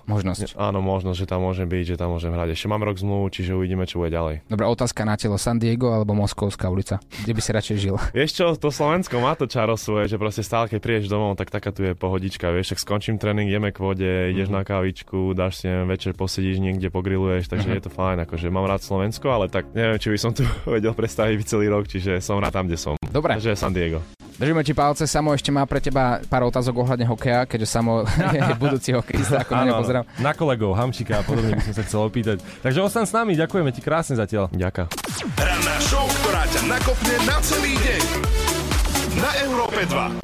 Možnosť. 0.06 0.54
Áno, 0.54 0.78
možnosť, 0.82 1.18
že 1.18 1.26
tam 1.26 1.42
môžem 1.42 1.66
byť, 1.66 1.94
že 1.94 1.96
tam 1.98 2.14
môžem 2.14 2.30
hrať. 2.30 2.54
Ešte 2.54 2.66
mám 2.70 2.82
rok 2.82 2.94
zmluvu, 2.98 3.26
čiže 3.30 3.54
uvidíme, 3.58 3.86
čo 3.86 3.98
bude 3.98 4.14
ďalej. 4.14 4.46
Dobrá 4.46 4.70
otázka 4.70 5.02
na 5.02 5.18
telo. 5.18 5.34
San 5.34 5.58
Diego 5.58 5.90
alebo 5.90 6.14
Moskovská 6.14 6.70
ulica? 6.70 7.02
Kde 7.26 7.32
by 7.34 7.40
si 7.42 7.50
radšej 7.50 7.76
žil? 7.78 7.96
Vieš 8.18 8.30
čo, 8.34 8.46
to 8.54 8.70
Slovensko 8.70 9.18
má 9.18 9.34
to 9.34 9.50
čaro 9.50 9.74
svoje, 9.74 10.10
že 10.10 10.18
proste 10.18 10.46
stále, 10.46 10.70
keď 10.70 10.78
prídeš 10.78 11.10
domov, 11.10 11.34
tak 11.38 11.50
taká 11.50 11.70
tu 11.74 11.82
je 11.82 11.94
pohodička, 11.94 12.50
vieš, 12.54 12.74
tak 12.74 12.82
skončím 12.82 13.18
tréning, 13.18 13.50
ideme 13.50 13.74
k 13.74 13.78
vode, 13.82 14.12
ideš 14.30 14.50
na 14.50 14.62
kávičku, 14.62 15.34
dáš 15.34 15.62
si 15.62 15.70
neviem, 15.70 15.90
večer 15.90 16.13
posedíš 16.14 16.58
niekde, 16.58 16.88
pogriluješ, 16.88 17.46
takže 17.46 17.66
Mhm. 17.66 17.74
je 17.74 17.82
to 17.82 17.90
fajn, 17.90 18.18
akože 18.22 18.46
mám 18.48 18.64
rád 18.64 18.80
Slovensko, 18.80 19.28
ale 19.28 19.46
tak 19.46 19.68
neviem, 19.70 19.96
či 19.96 20.08
by 20.08 20.18
som 20.18 20.30
tu 20.30 20.42
vedel 20.68 20.90
predstaviť 20.90 21.36
celý 21.44 21.66
rok, 21.66 21.84
čiže 21.84 22.18
som 22.18 22.38
rád 22.38 22.52
tam, 22.52 22.64
kde 22.64 22.76
som. 22.76 22.94
Dobre. 23.04 23.34
Takže 23.34 23.54
San 23.54 23.70
Diego. 23.70 24.00
Držíme 24.34 24.60
ti 24.60 24.72
palce, 24.72 25.04
Samo 25.04 25.30
ešte 25.30 25.48
má 25.48 25.62
pre 25.62 25.78
teba 25.78 26.18
pár 26.20 26.42
otázok 26.44 26.74
ohľadne 26.76 27.06
hokeja, 27.06 27.44
keďže 27.44 27.68
Samo 27.68 28.02
je 28.34 28.54
budúci 28.56 28.90
hokejista, 28.90 29.42
ako 29.42 29.52
na 29.54 29.74
pozerám. 29.74 30.04
na 30.16 30.32
kolegov, 30.32 30.72
Hamšika 30.72 31.18
a 31.18 31.22
podobne 31.22 31.54
by 31.54 31.62
som 31.62 31.74
sa 31.74 31.82
chcel 31.82 32.00
opýtať. 32.02 32.42
Takže 32.58 32.78
ostan 32.80 33.04
s 33.04 33.12
nami, 33.12 33.34
ďakujeme 33.34 33.70
ti 33.70 33.78
krásne 33.78 34.14
zatiaľ. 34.14 34.50
Ďaká. 34.50 34.90
Ranná 35.36 35.76
show, 35.80 36.02
ktorá 36.18 36.42
ťa 36.48 36.62
nakopne 36.66 37.14
na 37.22 37.36
celý 37.40 37.74
deň. 37.76 38.02
Na 39.14 39.30
Európe 39.40 39.86
2. 39.86 40.23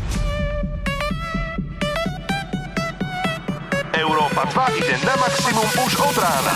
Európa 4.01 4.49
2 4.49 4.81
ide 4.81 4.97
na 5.05 5.13
maximum 5.21 5.69
už 5.85 5.93
od 6.01 6.17
rána. 6.17 6.55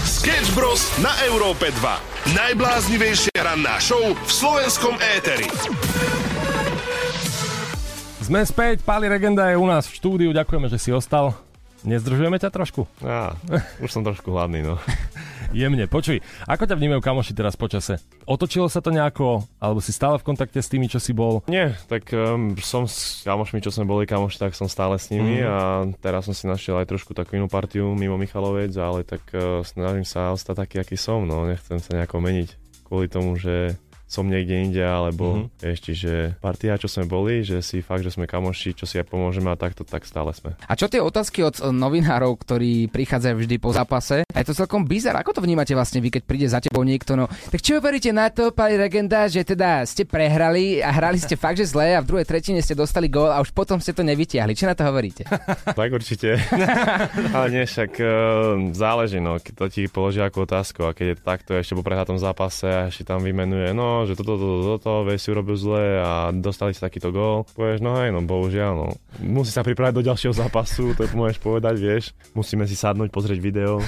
Sketch 0.00 0.56
Bros. 0.56 0.88
na 1.04 1.12
Európe 1.28 1.68
2. 1.68 2.32
Najbláznivejšia 2.32 3.36
ranná 3.36 3.76
show 3.76 4.00
v 4.00 4.30
slovenskom 4.32 4.96
éteri. 5.12 5.44
Sme 8.24 8.40
späť, 8.48 8.80
Pali 8.80 9.12
Regenda 9.12 9.52
je 9.52 9.60
u 9.60 9.68
nás 9.68 9.84
v 9.84 9.92
štúdiu, 9.92 10.30
ďakujeme, 10.32 10.72
že 10.72 10.80
si 10.80 10.88
ostal. 10.88 11.36
Nezdržujeme 11.82 12.38
ťa 12.38 12.54
trošku? 12.54 12.86
Á, 13.02 13.34
už 13.82 13.90
som 13.90 14.06
trošku 14.06 14.30
hladný, 14.30 14.62
no. 14.62 14.78
Jemne, 15.52 15.84
počuj, 15.84 16.22
ako 16.46 16.64
ťa 16.64 16.78
vnímajú 16.78 17.02
kamoši 17.02 17.34
teraz 17.34 17.58
počase? 17.58 18.00
Otočilo 18.24 18.70
sa 18.70 18.80
to 18.80 18.88
nejako, 18.88 19.44
alebo 19.58 19.82
si 19.82 19.92
stále 19.92 20.16
v 20.16 20.24
kontakte 20.24 20.62
s 20.62 20.70
tými, 20.70 20.88
čo 20.88 20.96
si 20.96 21.12
bol? 21.12 21.44
Nie, 21.44 21.76
tak 21.90 22.08
um, 22.14 22.54
som 22.56 22.86
s 22.86 23.20
kamošmi, 23.26 23.60
čo 23.60 23.68
sme 23.68 23.84
boli 23.84 24.06
kamoši, 24.06 24.38
tak 24.40 24.54
som 24.54 24.70
stále 24.70 24.96
s 24.96 25.10
nimi 25.10 25.42
Mhm. 25.42 25.44
a 25.44 25.56
teraz 26.00 26.24
som 26.24 26.32
si 26.32 26.46
našiel 26.46 26.80
aj 26.80 26.88
trošku 26.88 27.12
takú 27.12 27.36
inú 27.36 27.50
partiu 27.50 27.92
mimo 27.92 28.16
Michalovec, 28.16 28.72
ale 28.78 29.04
tak 29.04 29.20
uh, 29.34 29.60
snažím 29.60 30.06
sa 30.06 30.32
ostať 30.32 30.54
taký, 30.64 30.76
aký 30.80 30.96
som, 30.96 31.26
no 31.26 31.44
nechcem 31.44 31.82
sa 31.82 31.98
nejako 31.98 32.22
meniť 32.22 32.48
kvôli 32.86 33.10
tomu, 33.10 33.36
že 33.36 33.76
som 34.12 34.28
niekde 34.28 34.60
inde, 34.60 34.84
alebo 34.84 35.48
Mhm. 35.48 35.72
ešte, 35.72 35.90
že 35.92 36.12
partia, 36.36 36.76
čo 36.76 36.84
sme 36.84 37.08
boli, 37.08 37.40
že 37.40 37.64
si 37.64 37.80
fakt, 37.80 38.04
že 38.04 38.12
sme 38.12 38.28
kamoši, 38.28 38.76
čo 38.76 38.84
si 38.84 39.00
aj 39.00 39.08
pomôžeme 39.08 39.48
a 39.48 39.56
takto, 39.56 39.82
tak 39.82 40.04
stále 40.04 40.30
sme. 40.30 40.52
A 40.62 40.76
čo 40.76 40.84
tie 40.84 41.00
otázky 41.00 41.40
od 41.40 41.56
eh, 41.56 41.72
novinárov, 41.72 42.36
ktorí 42.36 42.86
prichádzajú 42.86 43.34
vždy 43.38 43.56
po 43.56 43.72
zápase? 43.72 44.28
A 44.28 44.36
je 44.36 44.46
to 44.46 44.54
celkom 44.54 44.84
bizar. 44.84 45.16
Ako 45.16 45.32
to 45.32 45.40
vnímate 45.40 45.72
vlastne 45.72 45.98
vy, 45.98 46.12
keď 46.12 46.22
príde 46.22 46.44
za 46.44 46.60
tebou 46.60 46.84
niekto? 46.84 47.16
No, 47.16 47.24
tak 47.48 47.58
čo 47.58 47.80
veríte 47.80 48.12
na 48.12 48.28
to, 48.28 48.52
pani 48.52 48.76
Regenda, 48.76 49.24
že 49.26 49.42
teda 49.42 49.82
ste 49.84 50.04
prehrali 50.04 50.78
a 50.78 50.90
hrali 50.90 51.16
ste 51.16 51.32
fakt, 51.34 51.56
že 51.56 51.64
zle 51.64 51.94
a 51.94 52.02
v 52.02 52.08
druhej 52.08 52.26
tretine 52.26 52.58
ste 52.58 52.74
dostali 52.74 53.08
gól 53.08 53.30
a 53.30 53.40
už 53.40 53.50
potom 53.50 53.78
ste 53.78 53.90
to 53.90 54.02
nevytiahli. 54.02 54.52
Čo 54.52 54.66
na 54.66 54.76
to 54.76 54.84
hovoríte? 54.84 55.24
tak 55.78 55.88
určite. 55.88 56.36
Ale 57.36 57.46
nie, 57.48 57.64
však 57.64 57.92
uh, 57.96 58.08
záleží, 58.72 59.18
no, 59.18 59.38
keď 59.38 59.54
to 59.54 59.66
ti 59.68 59.82
položia 59.86 60.26
ako 60.26 60.44
otázku 60.44 60.80
a 60.82 60.92
keď 60.92 61.06
je 61.06 61.16
to 61.16 61.24
takto 61.24 61.50
ešte 61.54 61.72
po 61.72 61.80
prehratom 61.80 62.18
zápase 62.18 62.66
a 62.66 62.88
ešte 62.88 63.04
tam 63.04 63.22
vymenuje, 63.22 63.70
no, 63.72 64.01
že 64.04 64.18
toto, 64.18 64.34
toto, 64.36 64.76
toto, 64.76 64.92
vieš, 65.06 65.26
si 65.26 65.28
urobil 65.30 65.56
zle 65.56 66.00
a 66.02 66.30
dostali 66.34 66.74
si 66.74 66.80
takýto 66.82 67.10
gól, 67.10 67.48
povieš, 67.54 67.80
no 67.80 67.98
hej, 68.00 68.10
no, 68.10 68.20
bohužiaľ, 68.24 68.72
no. 68.74 68.88
Musí 69.22 69.54
sa 69.54 69.62
pripraviť 69.62 69.94
do 69.94 70.06
ďalšieho 70.06 70.34
zápasu, 70.34 70.94
to 70.94 71.06
môžeš 71.12 71.38
povedať, 71.38 71.74
vieš. 71.78 72.04
Musíme 72.32 72.64
si 72.64 72.74
sadnúť, 72.74 73.12
pozrieť 73.12 73.38
video. 73.38 73.78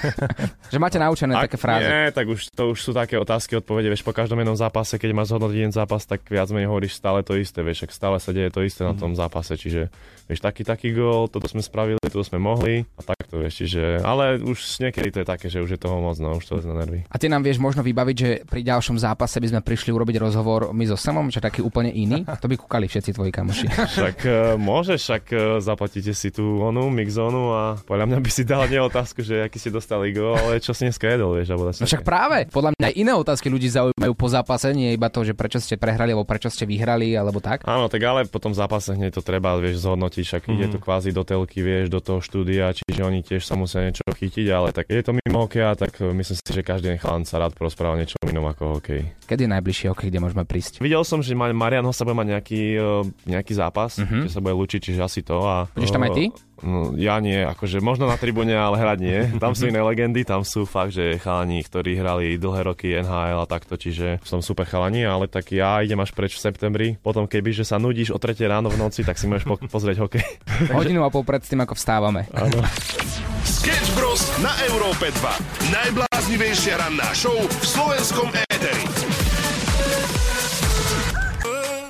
že 0.72 0.78
máte 0.80 1.00
naučené 1.00 1.36
Ak 1.36 1.48
také 1.50 1.58
frázy. 1.60 1.88
Nie, 1.88 2.12
tak 2.12 2.26
už, 2.28 2.52
to 2.52 2.72
už 2.74 2.78
sú 2.80 2.90
také 2.92 3.16
otázky, 3.16 3.58
odpovede, 3.58 3.88
vieš, 3.88 4.04
po 4.04 4.16
každom 4.16 4.38
jednom 4.40 4.58
zápase, 4.58 5.00
keď 5.00 5.10
máš 5.14 5.32
zhodnotiť 5.34 5.58
jeden 5.58 5.74
zápas, 5.74 6.02
tak 6.04 6.26
viac 6.28 6.48
menej 6.52 6.68
hovoríš 6.68 6.98
stále 6.98 7.22
to 7.22 7.36
isté, 7.36 7.62
vieš, 7.62 7.88
ak 7.88 7.92
stále 7.94 8.16
sa 8.20 8.30
deje 8.34 8.50
to 8.52 8.60
isté 8.62 8.84
na 8.84 8.92
tom 8.92 9.16
zápase, 9.16 9.54
čiže 9.56 9.88
vieš, 10.26 10.40
taký, 10.42 10.66
taký 10.66 10.90
gól, 10.90 11.30
toto 11.30 11.46
sme 11.46 11.62
spravili, 11.62 12.02
toto 12.02 12.26
sme 12.26 12.42
mohli 12.42 12.82
a 12.98 13.02
takto, 13.02 13.38
vieš, 13.38 13.64
čiže, 13.64 14.02
ale 14.02 14.42
už 14.42 14.82
niekedy 14.82 15.08
to 15.14 15.18
je 15.22 15.26
také, 15.26 15.46
že 15.46 15.62
už 15.62 15.78
je 15.78 15.80
toho 15.80 16.02
moc, 16.02 16.18
no, 16.18 16.38
už 16.38 16.44
to 16.44 16.58
je 16.58 16.66
na 16.66 16.82
nervy. 16.82 17.06
A 17.06 17.16
ty 17.16 17.30
nám 17.30 17.46
vieš 17.46 17.62
možno 17.62 17.86
vybaviť, 17.86 18.16
že 18.16 18.30
pri 18.42 18.66
ďalšom 18.66 18.98
zápase 18.98 19.38
by 19.38 19.45
sme 19.50 19.60
prišli 19.62 19.94
urobiť 19.94 20.16
rozhovor 20.18 20.74
my 20.74 20.84
so 20.88 20.98
Samom, 20.98 21.30
čo 21.30 21.38
taký 21.38 21.62
úplne 21.62 21.92
iný? 21.92 22.26
To 22.26 22.46
by 22.50 22.56
kúkali 22.58 22.90
všetci 22.90 23.10
tvoji 23.14 23.30
kamoši. 23.30 23.66
Však 23.96 24.18
uh, 24.26 24.34
môžeš, 24.58 25.00
však 25.06 25.24
uh, 25.32 25.40
zaplatíte 25.62 26.12
si 26.12 26.34
tú 26.34 26.60
onú 26.62 26.88
mixzónu 26.90 27.52
a 27.52 27.62
podľa 27.84 28.06
mňa 28.10 28.18
by 28.20 28.30
si 28.32 28.42
dal 28.42 28.66
nie 28.66 28.80
otázku, 28.80 29.22
že 29.22 29.46
aký 29.46 29.58
ste 29.60 29.70
dostali 29.70 30.10
gól, 30.10 30.36
ale 30.36 30.58
čo 30.58 30.72
si 30.72 30.88
dneska 30.88 31.06
jedol, 31.06 31.36
vieš, 31.36 31.54
alebo 31.54 31.70
No 31.76 31.86
však 31.86 32.06
práve, 32.06 32.46
podľa 32.48 32.72
mňa 32.78 32.86
aj 32.88 32.94
iné 32.94 33.12
otázky 33.12 33.46
ľudí 33.50 33.68
zaujímajú 33.68 34.12
po 34.14 34.28
zápase, 34.30 34.70
nie 34.72 34.94
iba 34.94 35.10
to, 35.10 35.26
že 35.26 35.34
prečo 35.34 35.58
ste 35.58 35.76
prehrali, 35.76 36.14
alebo 36.14 36.24
prečo 36.24 36.48
ste 36.48 36.64
vyhrali, 36.64 37.12
alebo 37.12 37.42
tak. 37.42 37.66
Áno, 37.66 37.90
tak 37.90 38.00
ale 38.06 38.24
po 38.24 38.38
tom 38.38 38.54
zápase 38.54 38.94
hneď 38.94 39.18
to 39.18 39.22
treba, 39.22 39.58
vieš, 39.58 39.82
zhodnotiť, 39.82 40.24
však 40.24 40.42
mm. 40.46 40.52
ide 40.56 40.66
to 40.72 40.78
kvázi 40.78 41.10
do 41.10 41.26
telky, 41.26 41.60
vieš, 41.60 41.90
do 41.92 42.00
toho 42.00 42.22
štúdia, 42.22 42.72
čiže 42.72 43.02
oni 43.02 43.20
tiež 43.26 43.42
sa 43.42 43.58
musia 43.58 43.84
niečo 43.84 44.06
chytiť, 44.06 44.46
ale 44.48 44.70
tak 44.72 44.88
je 44.88 45.02
to 45.02 45.12
mimo 45.12 45.44
hokeja, 45.44 45.74
tak 45.76 45.98
myslím 46.00 46.36
si, 46.38 46.50
že 46.50 46.62
každý 46.62 46.96
chalan 46.96 47.28
sa 47.28 47.42
rád 47.42 47.52
porozpráva 47.52 47.98
niečo 47.98 48.16
inom 48.24 48.46
ako 48.46 48.78
hokej. 48.78 49.02
Kedy 49.36 49.44
je 49.44 49.52
najbližšie 49.52 49.86
hokej, 49.92 50.08
kde 50.08 50.16
môžeme 50.18 50.42
prísť? 50.42 50.80
Videl 50.80 51.04
som, 51.04 51.20
že 51.20 51.36
Ma- 51.36 51.52
Marian 51.52 51.84
sa 51.92 52.02
bude 52.02 52.16
mať 52.16 52.28
nejaký, 52.32 52.62
eh, 52.72 52.84
nejaký 53.28 53.52
zápas, 53.52 54.00
Mhm. 54.00 54.24
že 54.24 54.32
sa 54.32 54.40
bude 54.40 54.56
lučiť, 54.56 54.80
čiže 54.80 54.96
asi 54.98 55.20
to. 55.20 55.36
A, 55.38 55.68
Budeš 55.70 55.92
tam 55.92 56.00
aj 56.00 56.16
ty? 56.16 56.24
No, 56.58 56.96
ja 56.96 57.20
nie, 57.20 57.36
akože 57.38 57.78
možno 57.78 58.08
na 58.08 58.16
tribúne, 58.16 58.56
ale 58.56 58.74
hrať 58.74 58.98
nie. 58.98 59.18
Tam 59.44 59.52
sú 59.52 59.68
iné 59.68 59.76
legendy, 59.78 60.24
tam 60.24 60.40
sú 60.40 60.64
fakt, 60.64 60.88
že 60.90 61.20
chalani, 61.20 61.60
ktorí 61.60 61.92
hrali 61.94 62.26
dlhé 62.34 62.60
roky 62.64 62.96
NHL 62.96 63.12
a 63.36 63.46
takto, 63.46 63.76
čiže 63.76 64.24
som 64.24 64.40
super 64.40 64.64
chalani, 64.64 65.04
ale 65.04 65.28
tak 65.28 65.52
ja 65.52 65.78
idem 65.78 66.00
až 66.00 66.10
preč 66.10 66.32
v 66.32 66.40
septembri. 66.42 66.88
Potom 66.96 67.28
keby, 67.28 67.52
že 67.52 67.60
sa 67.62 67.76
nudíš 67.76 68.08
o 68.08 68.16
3 68.16 68.40
ráno 68.42 68.66
v 68.66 68.80
noci, 68.80 69.04
tak 69.04 69.20
si 69.20 69.28
môžeš 69.28 69.44
po- 69.44 69.60
pozrieť 69.60 70.00
hokej. 70.00 70.24
Hodinu 70.72 71.04
a 71.04 71.12
pol 71.12 71.20
pred 71.22 71.44
tým, 71.44 71.60
ako 71.60 71.76
vstávame. 71.76 72.24
Áno. 72.32 72.64
Sketch 73.66 73.98
Bros. 73.98 74.22
na 74.38 74.54
Európe 74.70 75.10
2. 75.10 75.74
Najbláznivejšia 75.74 76.78
ranná 76.78 77.10
show 77.18 77.34
v 77.34 77.64
slovenskom 77.66 78.30
éteri. 78.46 78.86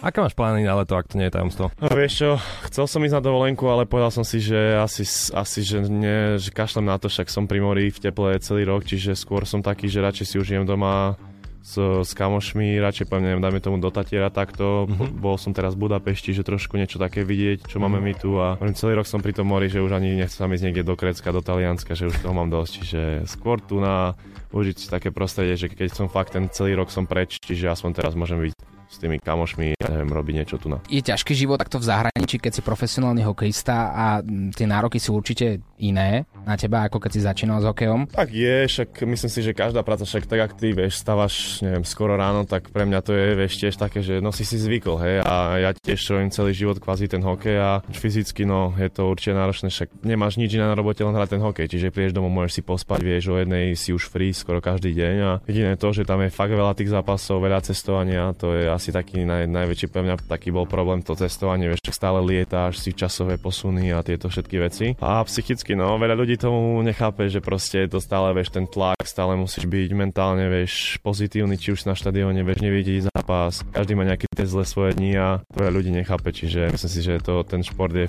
Aké 0.01 0.25
máš 0.25 0.33
plány 0.33 0.65
na 0.65 0.73
leto, 0.73 0.97
ak 0.97 1.13
to 1.13 1.21
nie 1.21 1.29
je 1.29 1.37
tajomstvo? 1.37 1.69
No 1.77 1.93
vieš 1.93 2.13
čo, 2.17 2.31
chcel 2.73 2.89
som 2.89 3.05
ísť 3.05 3.21
na 3.21 3.23
dovolenku, 3.29 3.69
ale 3.69 3.85
povedal 3.85 4.09
som 4.09 4.25
si, 4.25 4.41
že 4.41 4.57
asi, 4.57 5.05
asi 5.37 5.61
že, 5.61 5.85
nie, 5.85 6.41
že 6.41 6.49
kašlem 6.49 6.89
na 6.89 6.97
to, 6.97 7.13
však 7.13 7.29
som 7.29 7.45
pri 7.45 7.61
mori 7.61 7.93
v 7.93 8.01
teple 8.01 8.41
celý 8.41 8.65
rok, 8.65 8.81
čiže 8.81 9.13
skôr 9.13 9.45
som 9.45 9.61
taký, 9.61 9.93
že 9.93 10.01
radšej 10.01 10.27
si 10.33 10.37
užijem 10.41 10.65
doma 10.65 11.21
s, 11.67 11.75
s 12.07 12.11
kamošmi, 12.15 12.79
radšej 12.79 13.11
poviem, 13.11 13.35
neviem, 13.35 13.43
dajme 13.43 13.59
tomu 13.59 13.77
do 13.83 13.91
Tatiera 13.91 14.31
takto. 14.31 14.87
Mm-hmm. 14.87 15.19
Bol 15.19 15.35
som 15.35 15.51
teraz 15.51 15.75
v 15.75 15.91
Budapešti, 15.91 16.31
že 16.31 16.47
trošku 16.47 16.79
niečo 16.79 17.03
také 17.03 17.27
vidieť, 17.27 17.67
čo 17.67 17.83
máme 17.83 17.99
my 17.99 18.15
tu 18.15 18.39
a 18.39 18.55
celý 18.79 19.03
rok 19.03 19.11
som 19.11 19.19
pri 19.19 19.35
tom 19.35 19.51
mori, 19.51 19.67
že 19.67 19.83
už 19.83 19.99
ani 19.99 20.15
nechcem 20.15 20.47
ísť 20.47 20.65
niekde 20.71 20.87
do 20.87 20.95
Grécka, 20.95 21.35
do 21.35 21.43
Talianska, 21.43 21.99
že 21.99 22.07
už 22.07 22.23
toho 22.23 22.39
mám 22.39 22.55
dosť, 22.55 22.73
čiže 22.79 23.01
skôr 23.27 23.59
tu 23.59 23.83
na 23.83 24.15
užiť 24.55 24.77
si 24.79 24.87
také 24.87 25.11
prostredie, 25.11 25.59
že 25.59 25.67
keď 25.67 25.91
som 25.91 26.07
fakt 26.07 26.39
ten 26.39 26.47
celý 26.55 26.79
rok 26.79 26.95
som 26.95 27.03
preč, 27.05 27.43
čiže 27.43 27.67
aspoň 27.67 27.91
teraz 27.99 28.15
môžem 28.15 28.39
byť 28.39 28.76
s 28.87 28.97
tými 29.03 29.19
kamošmi, 29.19 29.75
ja 29.77 29.89
neviem, 29.91 30.11
robiť 30.11 30.35
niečo 30.43 30.57
tu 30.57 30.71
na. 30.71 30.79
Je 30.87 31.03
ťažký 31.03 31.35
život 31.35 31.59
takto 31.59 31.83
v 31.83 31.89
zahraničí, 31.91 32.39
keď 32.39 32.53
si 32.59 32.63
profesionálny 32.63 33.27
hokejista 33.27 33.93
a 33.93 34.07
mm, 34.23 34.55
tie 34.55 34.67
nároky 34.67 35.03
sú 35.03 35.19
určite 35.19 35.61
iné 35.77 36.25
na 36.47 36.55
teba, 36.55 36.87
ako 36.87 37.03
keď 37.03 37.11
si 37.13 37.21
začínal 37.27 37.59
s 37.61 37.69
hokejom. 37.69 38.09
Tak 38.15 38.29
je, 38.33 38.65
však 38.71 38.89
myslím 39.03 39.31
si, 39.31 39.41
že 39.43 39.53
každá 39.53 39.83
práca, 39.83 40.07
však 40.07 40.25
tak, 40.31 40.41
ak 40.41 40.53
ty, 40.57 40.73
vieš, 40.73 41.03
stávaš, 41.03 41.61
neviem, 41.61 41.85
skoro 41.85 42.15
ráno, 42.15 42.47
tak 42.47 42.71
pre 42.71 42.87
mňa 42.87 43.01
to 43.03 43.13
je, 43.13 43.27
vieš, 43.35 43.53
tiež 43.61 43.75
také, 43.77 44.01
že 44.01 44.23
no 44.23 44.31
si 44.31 44.47
si 44.47 44.57
zvykol, 44.57 44.97
hej, 45.03 45.17
a 45.27 45.35
ja 45.61 45.71
tiež 45.75 46.01
robím 46.15 46.31
celý 46.31 46.55
život 46.55 46.79
kvázi 46.79 47.11
ten 47.11 47.21
hokej 47.21 47.57
a 47.59 47.71
fyzicky, 47.91 48.47
no, 48.47 48.73
je 48.79 48.89
to 48.89 49.11
určite 49.11 49.35
náročné, 49.35 49.69
však 49.69 50.07
nemáš 50.07 50.39
nič 50.39 50.55
iné 50.55 50.71
na 50.71 50.79
robote, 50.79 51.03
len 51.03 51.13
hrať 51.13 51.37
ten 51.37 51.43
hokej, 51.43 51.67
čiže 51.67 51.93
prídeš 51.93 52.15
domov, 52.15 52.33
môžeš 52.33 52.53
si 52.59 52.63
pospať, 52.63 53.01
vieš, 53.03 53.35
o 53.35 53.37
jednej 53.37 53.75
si 53.75 53.91
už 53.91 54.07
free 54.07 54.31
skoro 54.31 54.63
každý 54.63 54.95
deň 54.95 55.17
a 55.21 55.31
jediné 55.45 55.75
to, 55.75 55.91
že 55.91 56.07
tam 56.07 56.23
je 56.23 56.31
fakt 56.31 56.55
veľa 56.55 56.79
tých 56.79 56.95
zápasov, 56.95 57.43
veľa 57.43 57.61
cestovania, 57.67 58.33
to 58.39 58.55
je 58.55 58.71
asi 58.77 58.93
taký 58.93 59.25
naj, 59.25 59.49
najväčší 59.49 59.87
pre 59.89 60.05
mňa 60.05 60.29
taký 60.29 60.53
bol 60.53 60.69
problém 60.69 61.01
to 61.01 61.17
cestovanie, 61.17 61.73
vieš, 61.73 61.83
stále 61.91 62.21
lietáš, 62.21 62.79
si 62.85 62.93
časové 62.93 63.41
posuny 63.41 63.91
a 63.91 64.05
tieto 64.05 64.29
všetky 64.29 64.57
veci. 64.61 64.87
A 65.01 65.25
psychicky, 65.25 65.73
no, 65.73 65.97
veľa 65.97 66.15
ľudí 66.15 66.37
tomu 66.37 66.77
nechápe, 66.85 67.33
že 67.33 67.41
proste 67.41 67.89
je 67.89 67.97
to 67.97 67.99
stále, 67.99 68.31
vieš, 68.37 68.53
ten 68.53 68.69
tlak, 68.69 69.01
stále 69.09 69.35
musíš 69.35 69.65
byť 69.65 69.91
mentálne, 69.97 70.47
vieš, 70.53 71.01
pozitívny, 71.01 71.57
či 71.57 71.73
už 71.73 71.89
na 71.89 71.97
štadióne, 71.97 72.45
vieš, 72.45 72.61
nevidieť 72.61 73.09
zápas, 73.09 73.65
každý 73.73 73.97
má 73.97 74.05
nejaké 74.05 74.29
tie 74.31 74.47
zlé 74.47 74.65
svoje 74.69 74.93
dni 74.95 75.13
a 75.17 75.29
veľa 75.57 75.73
ľudí 75.73 75.91
nechápe, 75.91 76.31
čiže 76.31 76.71
myslím 76.71 76.93
si, 76.93 77.01
že 77.01 77.25
to, 77.25 77.43
ten 77.43 77.65
šport 77.65 77.97
je 77.97 78.07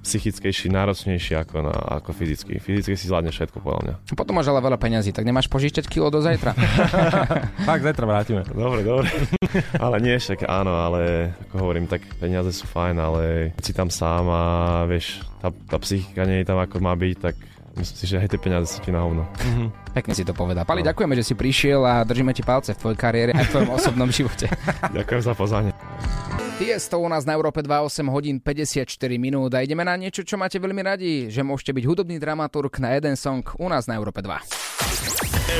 psychickejší, 0.00 0.72
náročnejší 0.72 1.36
ako, 1.36 1.56
na, 1.60 1.74
ako 2.00 2.16
fyzicky. 2.16 2.56
Fyzicky 2.56 2.96
si 2.96 3.06
zvládne 3.08 3.32
všetko, 3.32 3.60
podľa 3.60 3.80
mňa. 3.84 3.94
Potom 4.16 4.32
máš 4.36 4.48
ale 4.48 4.64
veľa 4.64 4.80
peňazí, 4.80 5.12
tak 5.12 5.28
nemáš 5.28 5.46
požičať 5.52 5.84
kilo 5.86 6.08
do 6.08 6.24
zajtra. 6.24 6.56
tak, 7.68 7.78
zajtra 7.84 8.04
vrátime. 8.08 8.42
Dobre, 8.48 8.80
dobre. 8.80 9.08
ale 9.84 9.96
nie, 10.00 10.16
však 10.16 10.48
áno, 10.48 10.72
ale 10.72 11.32
ako 11.48 11.54
hovorím, 11.60 11.84
tak 11.84 12.00
peniaze 12.16 12.50
sú 12.56 12.64
fajn, 12.64 12.96
ale 12.96 13.22
keď 13.60 13.64
si 13.64 13.72
tam 13.76 13.88
sám 13.92 14.24
a 14.28 14.42
vieš, 14.88 15.20
tá, 15.44 15.52
tá 15.52 15.76
psychika 15.80 16.24
nie 16.24 16.40
je 16.42 16.48
tam 16.48 16.56
ako 16.56 16.80
má 16.80 16.96
byť, 16.96 17.16
tak 17.20 17.36
myslím 17.76 17.96
si, 17.96 18.06
že 18.08 18.16
aj 18.18 18.28
tie 18.32 18.40
peniaze 18.40 18.66
sú 18.72 18.78
ti 18.80 18.90
na 18.90 19.04
hovno. 19.04 19.24
Mm-hmm. 19.28 19.68
Pekne 19.94 20.12
si 20.16 20.24
to 20.24 20.32
povedal. 20.34 20.64
Pali, 20.64 20.82
no. 20.82 20.88
ďakujeme, 20.90 21.14
že 21.18 21.24
si 21.26 21.34
prišiel 21.36 21.80
a 21.82 22.02
držíme 22.06 22.32
ti 22.32 22.42
palce 22.42 22.72
v 22.74 22.80
tvojej 22.80 22.98
kariére 22.98 23.30
aj 23.36 23.44
v 23.48 23.52
tvojom 23.52 23.70
osobnom 23.78 24.08
živote. 24.10 24.48
Ďakujem 24.90 25.22
za 25.22 25.34
pozvanie. 25.36 25.72
Tiesto 26.60 27.00
u 27.00 27.08
nás 27.08 27.24
na 27.24 27.32
Európe 27.32 27.64
28 27.64 28.04
hodín 28.12 28.36
54 28.36 28.84
minút 29.16 29.48
a 29.56 29.64
ideme 29.64 29.80
na 29.80 29.96
niečo, 29.96 30.20
čo 30.20 30.36
máte 30.36 30.60
veľmi 30.60 30.84
radi, 30.84 31.32
že 31.32 31.40
môžete 31.40 31.72
byť 31.72 31.84
hudobný 31.88 32.20
dramaturg 32.20 32.68
na 32.84 32.92
jeden 33.00 33.16
song 33.16 33.40
u 33.56 33.64
nás 33.64 33.88
na 33.88 33.96
Európe 33.96 34.20
2. 34.20 34.28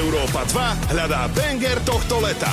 Európa 0.05 0.45
2 0.45 0.93
hľadá 0.93 1.25
banger 1.33 1.81
tohto 1.89 2.21
leta. 2.21 2.53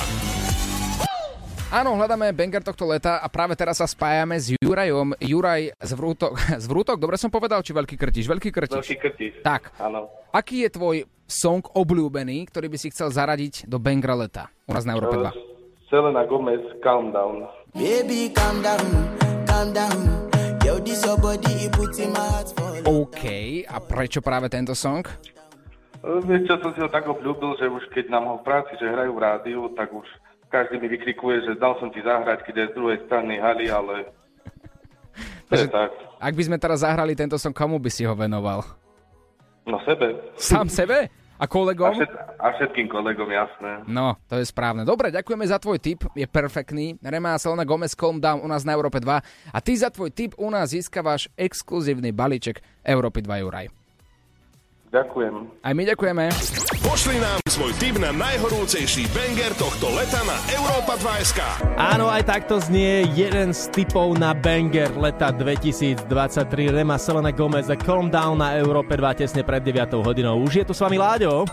Áno, 1.68 2.00
hľadáme 2.00 2.32
banger 2.32 2.64
tohto 2.64 2.88
leta 2.88 3.20
a 3.20 3.28
práve 3.28 3.52
teraz 3.52 3.84
sa 3.84 3.86
spájame 3.86 4.40
s 4.40 4.56
Jurajom. 4.56 5.12
Juraj 5.20 5.68
z 5.84 5.92
Vrútok, 5.92 6.40
z 6.64 6.66
Vrútok, 6.72 6.96
dobre 6.96 7.20
som 7.20 7.28
povedal, 7.28 7.60
či 7.60 7.76
Veľký 7.76 8.00
Krtiš? 8.00 8.32
Veľký 8.32 8.48
Krtiš. 8.48 8.80
Veľký 8.80 8.96
Krtiš. 8.96 9.34
Tak. 9.44 9.76
Áno. 9.76 10.08
Aký 10.32 10.64
je 10.64 10.72
tvoj 10.72 11.04
song 11.28 11.60
obľúbený, 11.60 12.48
ktorý 12.48 12.72
by 12.72 12.80
si 12.80 12.88
chcel 12.96 13.12
zaradiť 13.12 13.68
do 13.68 13.76
bangera 13.76 14.16
leta 14.16 14.48
u 14.64 14.72
nás 14.72 14.88
na 14.88 14.96
Európe 14.96 15.20
2? 15.20 15.92
Selena 15.92 16.24
Gomez, 16.24 16.64
Calm 16.80 17.12
Down. 17.12 17.57
Baby, 17.76 18.32
calm 18.32 18.64
down, 18.64 18.88
calm 19.44 19.72
down. 19.76 19.98
Yo, 20.64 20.80
this 20.80 21.04
your 21.04 21.20
body, 21.20 21.68
it 21.68 21.72
puts 21.72 22.00
in 22.00 22.12
my 22.12 22.24
heart 22.24 22.48
for 22.56 22.68
OK, 22.88 23.24
a 23.68 23.76
prečo 23.84 24.24
práve 24.24 24.48
tento 24.48 24.72
song? 24.72 25.04
Vieš 26.00 26.48
čo, 26.48 26.54
som 26.64 26.72
si 26.72 26.80
ho 26.80 26.88
tak 26.88 27.04
obľúbil, 27.04 27.60
že 27.60 27.68
už 27.68 27.92
keď 27.92 28.08
nám 28.08 28.24
ho 28.30 28.34
v 28.40 28.46
práci, 28.46 28.72
že 28.80 28.88
hrajú 28.88 29.12
v 29.12 29.20
rádiu, 29.20 29.60
tak 29.76 29.92
už 29.92 30.06
každý 30.48 30.80
mi 30.80 30.88
vykrikuje, 30.88 31.44
že 31.44 31.60
dal 31.60 31.76
som 31.76 31.92
ti 31.92 32.00
zahrať, 32.00 32.48
keď 32.48 32.54
je 32.56 32.66
z 32.72 32.76
druhej 32.78 32.98
strany 33.04 33.36
haly, 33.36 33.68
ale 33.68 34.08
je 35.52 35.68
tak. 35.68 35.92
Ak 36.16 36.32
by 36.32 36.42
sme 36.48 36.56
teraz 36.56 36.80
zahrali 36.80 37.12
tento 37.12 37.36
song, 37.36 37.52
komu 37.52 37.76
by 37.76 37.90
si 37.92 38.08
ho 38.08 38.14
venoval? 38.16 38.64
No 39.68 39.76
sebe. 39.84 40.16
Sám 40.40 40.72
sebe? 40.72 41.12
A 41.38 41.46
kolegom? 41.46 41.86
A, 41.86 41.94
všet, 41.94 42.10
a 42.42 42.46
všetkým 42.58 42.90
kolegom, 42.90 43.30
jasné. 43.30 43.86
No, 43.86 44.18
to 44.26 44.42
je 44.42 44.46
správne. 44.46 44.82
Dobre, 44.82 45.14
ďakujeme 45.14 45.46
za 45.46 45.62
tvoj 45.62 45.78
tip, 45.78 46.02
je 46.18 46.26
perfektný. 46.26 46.98
Remá 46.98 47.38
Selena 47.38 47.62
Gomez 47.62 47.94
Calm 47.94 48.18
Down 48.18 48.42
u 48.42 48.48
nás 48.50 48.66
na 48.66 48.74
Európe 48.74 48.98
2 48.98 49.54
a 49.54 49.58
ty 49.62 49.72
za 49.78 49.94
tvoj 49.94 50.10
tip 50.10 50.34
u 50.34 50.50
nás 50.50 50.74
získavaš 50.74 51.30
exkluzívny 51.38 52.10
balíček 52.10 52.58
Európy 52.82 53.22
2 53.22 53.46
Juraj. 53.46 53.77
Ďakujem. 54.88 55.34
Aj 55.60 55.72
my 55.76 55.82
ďakujeme. 55.84 56.24
Pošli 56.80 57.20
nám 57.20 57.38
svoj 57.52 57.72
tip 57.76 58.00
na 58.00 58.08
najhorúcejší 58.08 59.12
banger 59.12 59.52
tohto 59.60 59.92
leta 59.92 60.24
na 60.24 60.36
Európa 60.56 60.96
2 60.96 61.28
SK. 61.28 61.40
Áno, 61.76 62.08
aj 62.08 62.24
takto 62.24 62.56
znie 62.56 63.04
jeden 63.12 63.52
z 63.52 63.68
typov 63.68 64.16
na 64.16 64.32
banger 64.32 64.88
leta 64.96 65.28
2023. 65.28 66.08
Rema 66.72 66.96
Selena 66.96 67.28
Gomez 67.28 67.68
a 67.68 67.76
Calm 67.76 68.08
Down 68.08 68.40
na 68.40 68.56
Európe 68.56 68.96
2 68.96 69.20
tesne 69.20 69.44
pred 69.44 69.60
9 69.60 70.00
hodinou. 70.00 70.40
Už 70.40 70.62
je 70.62 70.64
tu 70.64 70.72
s 70.72 70.80
vami 70.80 70.96
Láďo. 70.96 71.44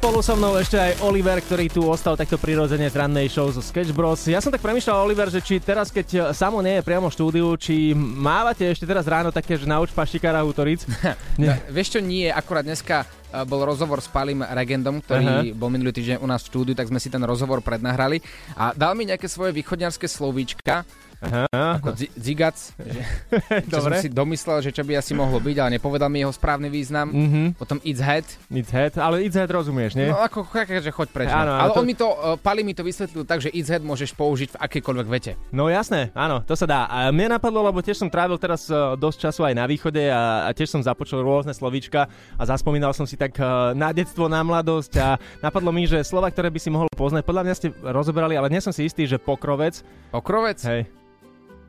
Spolu 0.00 0.24
so 0.24 0.32
mnou 0.32 0.56
ešte 0.56 0.80
aj 0.80 1.04
Oliver, 1.04 1.36
ktorý 1.44 1.68
tu 1.68 1.84
ostal 1.84 2.16
takto 2.16 2.40
prirodzene 2.40 2.88
z 2.88 2.96
rannej 2.96 3.28
show 3.28 3.44
zo 3.52 3.60
Sketch 3.60 3.92
Bros. 3.92 4.24
Ja 4.24 4.40
som 4.40 4.48
tak 4.48 4.64
premyšľal, 4.64 4.96
Oliver, 4.96 5.28
že 5.28 5.44
či 5.44 5.60
teraz, 5.60 5.92
keď 5.92 6.32
Samo 6.32 6.64
nie 6.64 6.80
je 6.80 6.86
priamo 6.88 7.12
v 7.12 7.16
štúdiu, 7.20 7.52
či 7.60 7.92
mávate 7.92 8.64
ešte 8.64 8.88
teraz 8.88 9.04
ráno 9.04 9.28
také, 9.28 9.60
že 9.60 9.68
nauč 9.68 9.92
paštikára 9.92 10.40
Hutoric? 10.40 10.88
no, 11.36 11.52
vieš 11.68 11.92
čo, 11.92 12.00
nie, 12.00 12.32
akurát 12.32 12.64
dneska 12.64 13.04
uh, 13.04 13.44
bol 13.44 13.60
rozhovor 13.60 14.00
s 14.00 14.08
Palim 14.08 14.40
Regendom, 14.40 15.04
ktorý 15.04 15.52
Aha. 15.52 15.52
bol 15.52 15.68
minulý 15.68 15.92
týždeň 15.92 16.24
u 16.24 16.26
nás 16.32 16.48
v 16.48 16.48
štúdiu, 16.48 16.72
tak 16.72 16.88
sme 16.88 16.96
si 16.96 17.12
ten 17.12 17.20
rozhovor 17.20 17.60
prednahrali 17.60 18.24
a 18.56 18.72
dal 18.72 18.96
mi 18.96 19.04
nejaké 19.04 19.28
svoje 19.28 19.52
východňarské 19.52 20.08
slovíčka, 20.08 20.88
Aha. 21.20 21.76
Ako 21.76 21.92
zigac, 22.16 22.56
že, 22.80 23.00
čo 23.70 23.78
som 23.84 23.92
si 24.00 24.08
domyslel, 24.08 24.64
že 24.64 24.72
čo 24.72 24.80
by 24.80 24.96
asi 24.96 25.12
mohlo 25.12 25.36
byť, 25.36 25.56
ale 25.60 25.70
nepovedal 25.76 26.08
mi 26.08 26.24
jeho 26.24 26.32
správny 26.32 26.72
význam. 26.72 27.12
Mm-hmm. 27.12 27.46
Potom 27.60 27.76
it's 27.84 28.00
head. 28.00 28.24
It's 28.48 28.72
head, 28.72 28.96
ale 28.96 29.20
it's 29.20 29.36
head 29.36 29.52
rozumieš, 29.52 30.00
nie? 30.00 30.08
No 30.08 30.16
ako, 30.16 30.48
že 30.80 30.88
choď 30.88 31.08
preč. 31.12 31.28
Áno, 31.28 31.52
ale 31.52 31.76
to... 31.76 31.80
on 31.80 31.84
mi 31.84 31.92
to, 31.92 32.08
uh, 32.08 32.40
Pali 32.40 32.64
mi 32.64 32.72
to 32.72 32.80
vysvetlil 32.80 33.28
tak, 33.28 33.44
že 33.44 33.52
it's 33.52 33.68
head 33.68 33.84
môžeš 33.84 34.16
použiť 34.16 34.56
v 34.56 34.60
akejkoľvek 34.64 35.06
vete. 35.12 35.32
No 35.52 35.68
jasné, 35.68 36.08
áno, 36.16 36.40
to 36.40 36.56
sa 36.56 36.64
dá. 36.64 36.88
A 36.88 37.12
mne 37.12 37.36
napadlo, 37.36 37.68
lebo 37.68 37.84
tiež 37.84 38.00
som 38.00 38.08
trávil 38.08 38.40
teraz 38.40 38.64
uh, 38.72 38.96
dosť 38.96 39.28
času 39.28 39.44
aj 39.44 39.54
na 39.60 39.68
východe 39.68 40.00
a, 40.08 40.48
a 40.48 40.50
tiež 40.56 40.72
som 40.72 40.80
započul 40.80 41.20
rôzne 41.20 41.52
slovíčka 41.52 42.08
a 42.40 42.42
zaspomínal 42.48 42.96
som 42.96 43.04
si 43.04 43.20
tak 43.20 43.36
uh, 43.36 43.76
na 43.76 43.92
detstvo, 43.92 44.24
na 44.24 44.40
mladosť 44.40 44.92
a 44.96 45.20
napadlo 45.44 45.68
mi, 45.68 45.84
že 45.84 46.00
slova, 46.00 46.32
ktoré 46.32 46.48
by 46.48 46.60
si 46.60 46.72
mohol 46.72 46.88
poznať, 46.96 47.28
podľa 47.28 47.44
mňa 47.44 47.54
ste 47.60 47.68
rozoberali, 47.84 48.40
ale 48.40 48.48
nie 48.48 48.64
som 48.64 48.72
si 48.72 48.88
istý, 48.88 49.04
že 49.04 49.20
pokrovec. 49.20 49.84
Pokrovec? 50.08 50.56
Hej. 50.64 50.88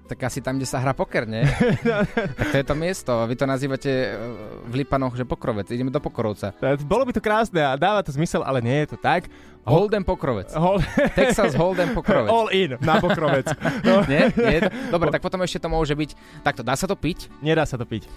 Tak 0.08 0.28
asi 0.28 0.44
tam, 0.44 0.60
kde 0.60 0.68
sa 0.68 0.84
hrá 0.84 0.92
poker, 0.92 1.24
nie? 1.24 1.48
tak 2.40 2.48
to 2.52 2.58
je 2.60 2.66
to 2.68 2.76
miesto. 2.76 3.12
Vy 3.28 3.36
to 3.40 3.46
nazývate 3.48 3.88
e, 3.88 4.08
v 4.68 4.74
Lipanoch, 4.84 5.16
že 5.16 5.24
Pokrovec. 5.24 5.72
Ideme 5.72 5.88
do 5.88 6.04
Pokrovca. 6.04 6.52
Bolo 6.84 7.08
by 7.08 7.16
to 7.16 7.24
krásne 7.24 7.64
a 7.64 7.80
dáva 7.80 8.04
to 8.04 8.12
zmysel, 8.12 8.44
ale 8.44 8.60
nie 8.60 8.84
je 8.84 8.96
to 8.96 8.98
tak. 9.00 9.32
Holden 9.64 10.04
Pokrovec. 10.04 10.52
Hol... 10.58 10.82
Texas 11.20 11.54
Holden 11.54 11.94
Pokrovec. 11.94 12.28
All 12.34 12.50
in 12.50 12.76
na 12.82 12.98
Pokrovec. 12.98 13.46
No. 13.86 14.02
nie? 14.12 14.28
nie. 14.34 14.58
Dobre, 14.90 15.14
tak 15.14 15.22
potom 15.22 15.40
ešte 15.46 15.62
to 15.62 15.70
môže 15.70 15.94
byť... 15.94 16.42
Takto, 16.42 16.62
dá 16.66 16.74
sa 16.74 16.90
to 16.90 16.98
piť? 16.98 17.30
Nedá 17.46 17.64
sa 17.64 17.78
to 17.78 17.86
piť. 17.86 18.10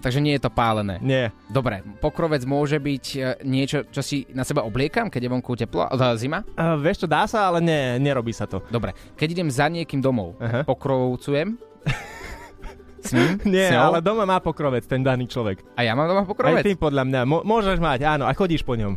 Takže 0.00 0.22
nie 0.22 0.38
je 0.38 0.42
to 0.46 0.50
pálené. 0.54 0.96
Nie. 1.02 1.34
Dobre, 1.50 1.84
pokrovec 2.00 2.46
môže 2.48 2.80
byť 2.80 3.04
e, 3.12 3.20
niečo, 3.44 3.84
čo 3.90 4.00
si 4.00 4.24
na 4.32 4.46
seba 4.46 4.64
obliekam, 4.64 5.12
keď 5.12 5.20
je 5.26 5.32
vonku 5.32 5.52
teplo, 5.58 5.84
uh, 5.84 6.14
zima? 6.16 6.46
Uh, 6.56 6.78
vieš 6.80 7.04
čo, 7.04 7.08
dá 7.10 7.28
sa, 7.28 7.52
ale 7.52 7.60
nie, 7.60 7.98
nerobí 8.00 8.32
sa 8.32 8.48
to. 8.48 8.64
Dobre, 8.72 8.96
keď 9.18 9.28
idem 9.36 9.48
za 9.52 9.68
niekým 9.68 10.00
domov, 10.00 10.38
uh-huh. 10.38 10.64
pokrovcujem? 10.64 11.58
S 13.02 13.10
ním? 13.10 13.34
Nie, 13.50 13.74
S 13.74 13.76
ale 13.76 13.98
doma 13.98 14.22
má 14.22 14.38
pokrovec 14.38 14.86
ten 14.86 15.02
daný 15.02 15.26
človek. 15.26 15.66
A 15.74 15.82
ja 15.82 15.98
mám 15.98 16.06
doma 16.06 16.22
pokrovec? 16.22 16.62
Aj 16.62 16.66
ty 16.66 16.78
podľa 16.78 17.02
mňa. 17.02 17.20
Mo- 17.26 17.42
môžeš 17.42 17.82
mať, 17.82 18.06
áno, 18.06 18.30
a 18.30 18.32
chodíš 18.32 18.62
po 18.62 18.78
ňom. 18.78 18.94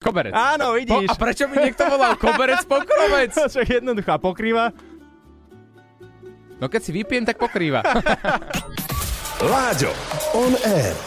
Koberec. 0.00 0.32
Áno, 0.32 0.76
vidíš. 0.76 1.08
Po, 1.10 1.12
a 1.12 1.20
prečo 1.20 1.44
by 1.50 1.56
niekto 1.60 1.82
volal 1.88 2.14
koberec 2.22 2.62
pokrovec? 2.64 3.32
Však 3.52 3.82
jednoduchá 3.82 4.16
pokrýva. 4.22 4.72
No 6.56 6.72
keď 6.72 6.80
si 6.80 6.90
vypijem, 6.94 7.28
tak 7.28 7.36
pokrýva. 7.36 7.84
Láďo, 9.40 9.92
on 10.32 10.56
air. 10.64 11.06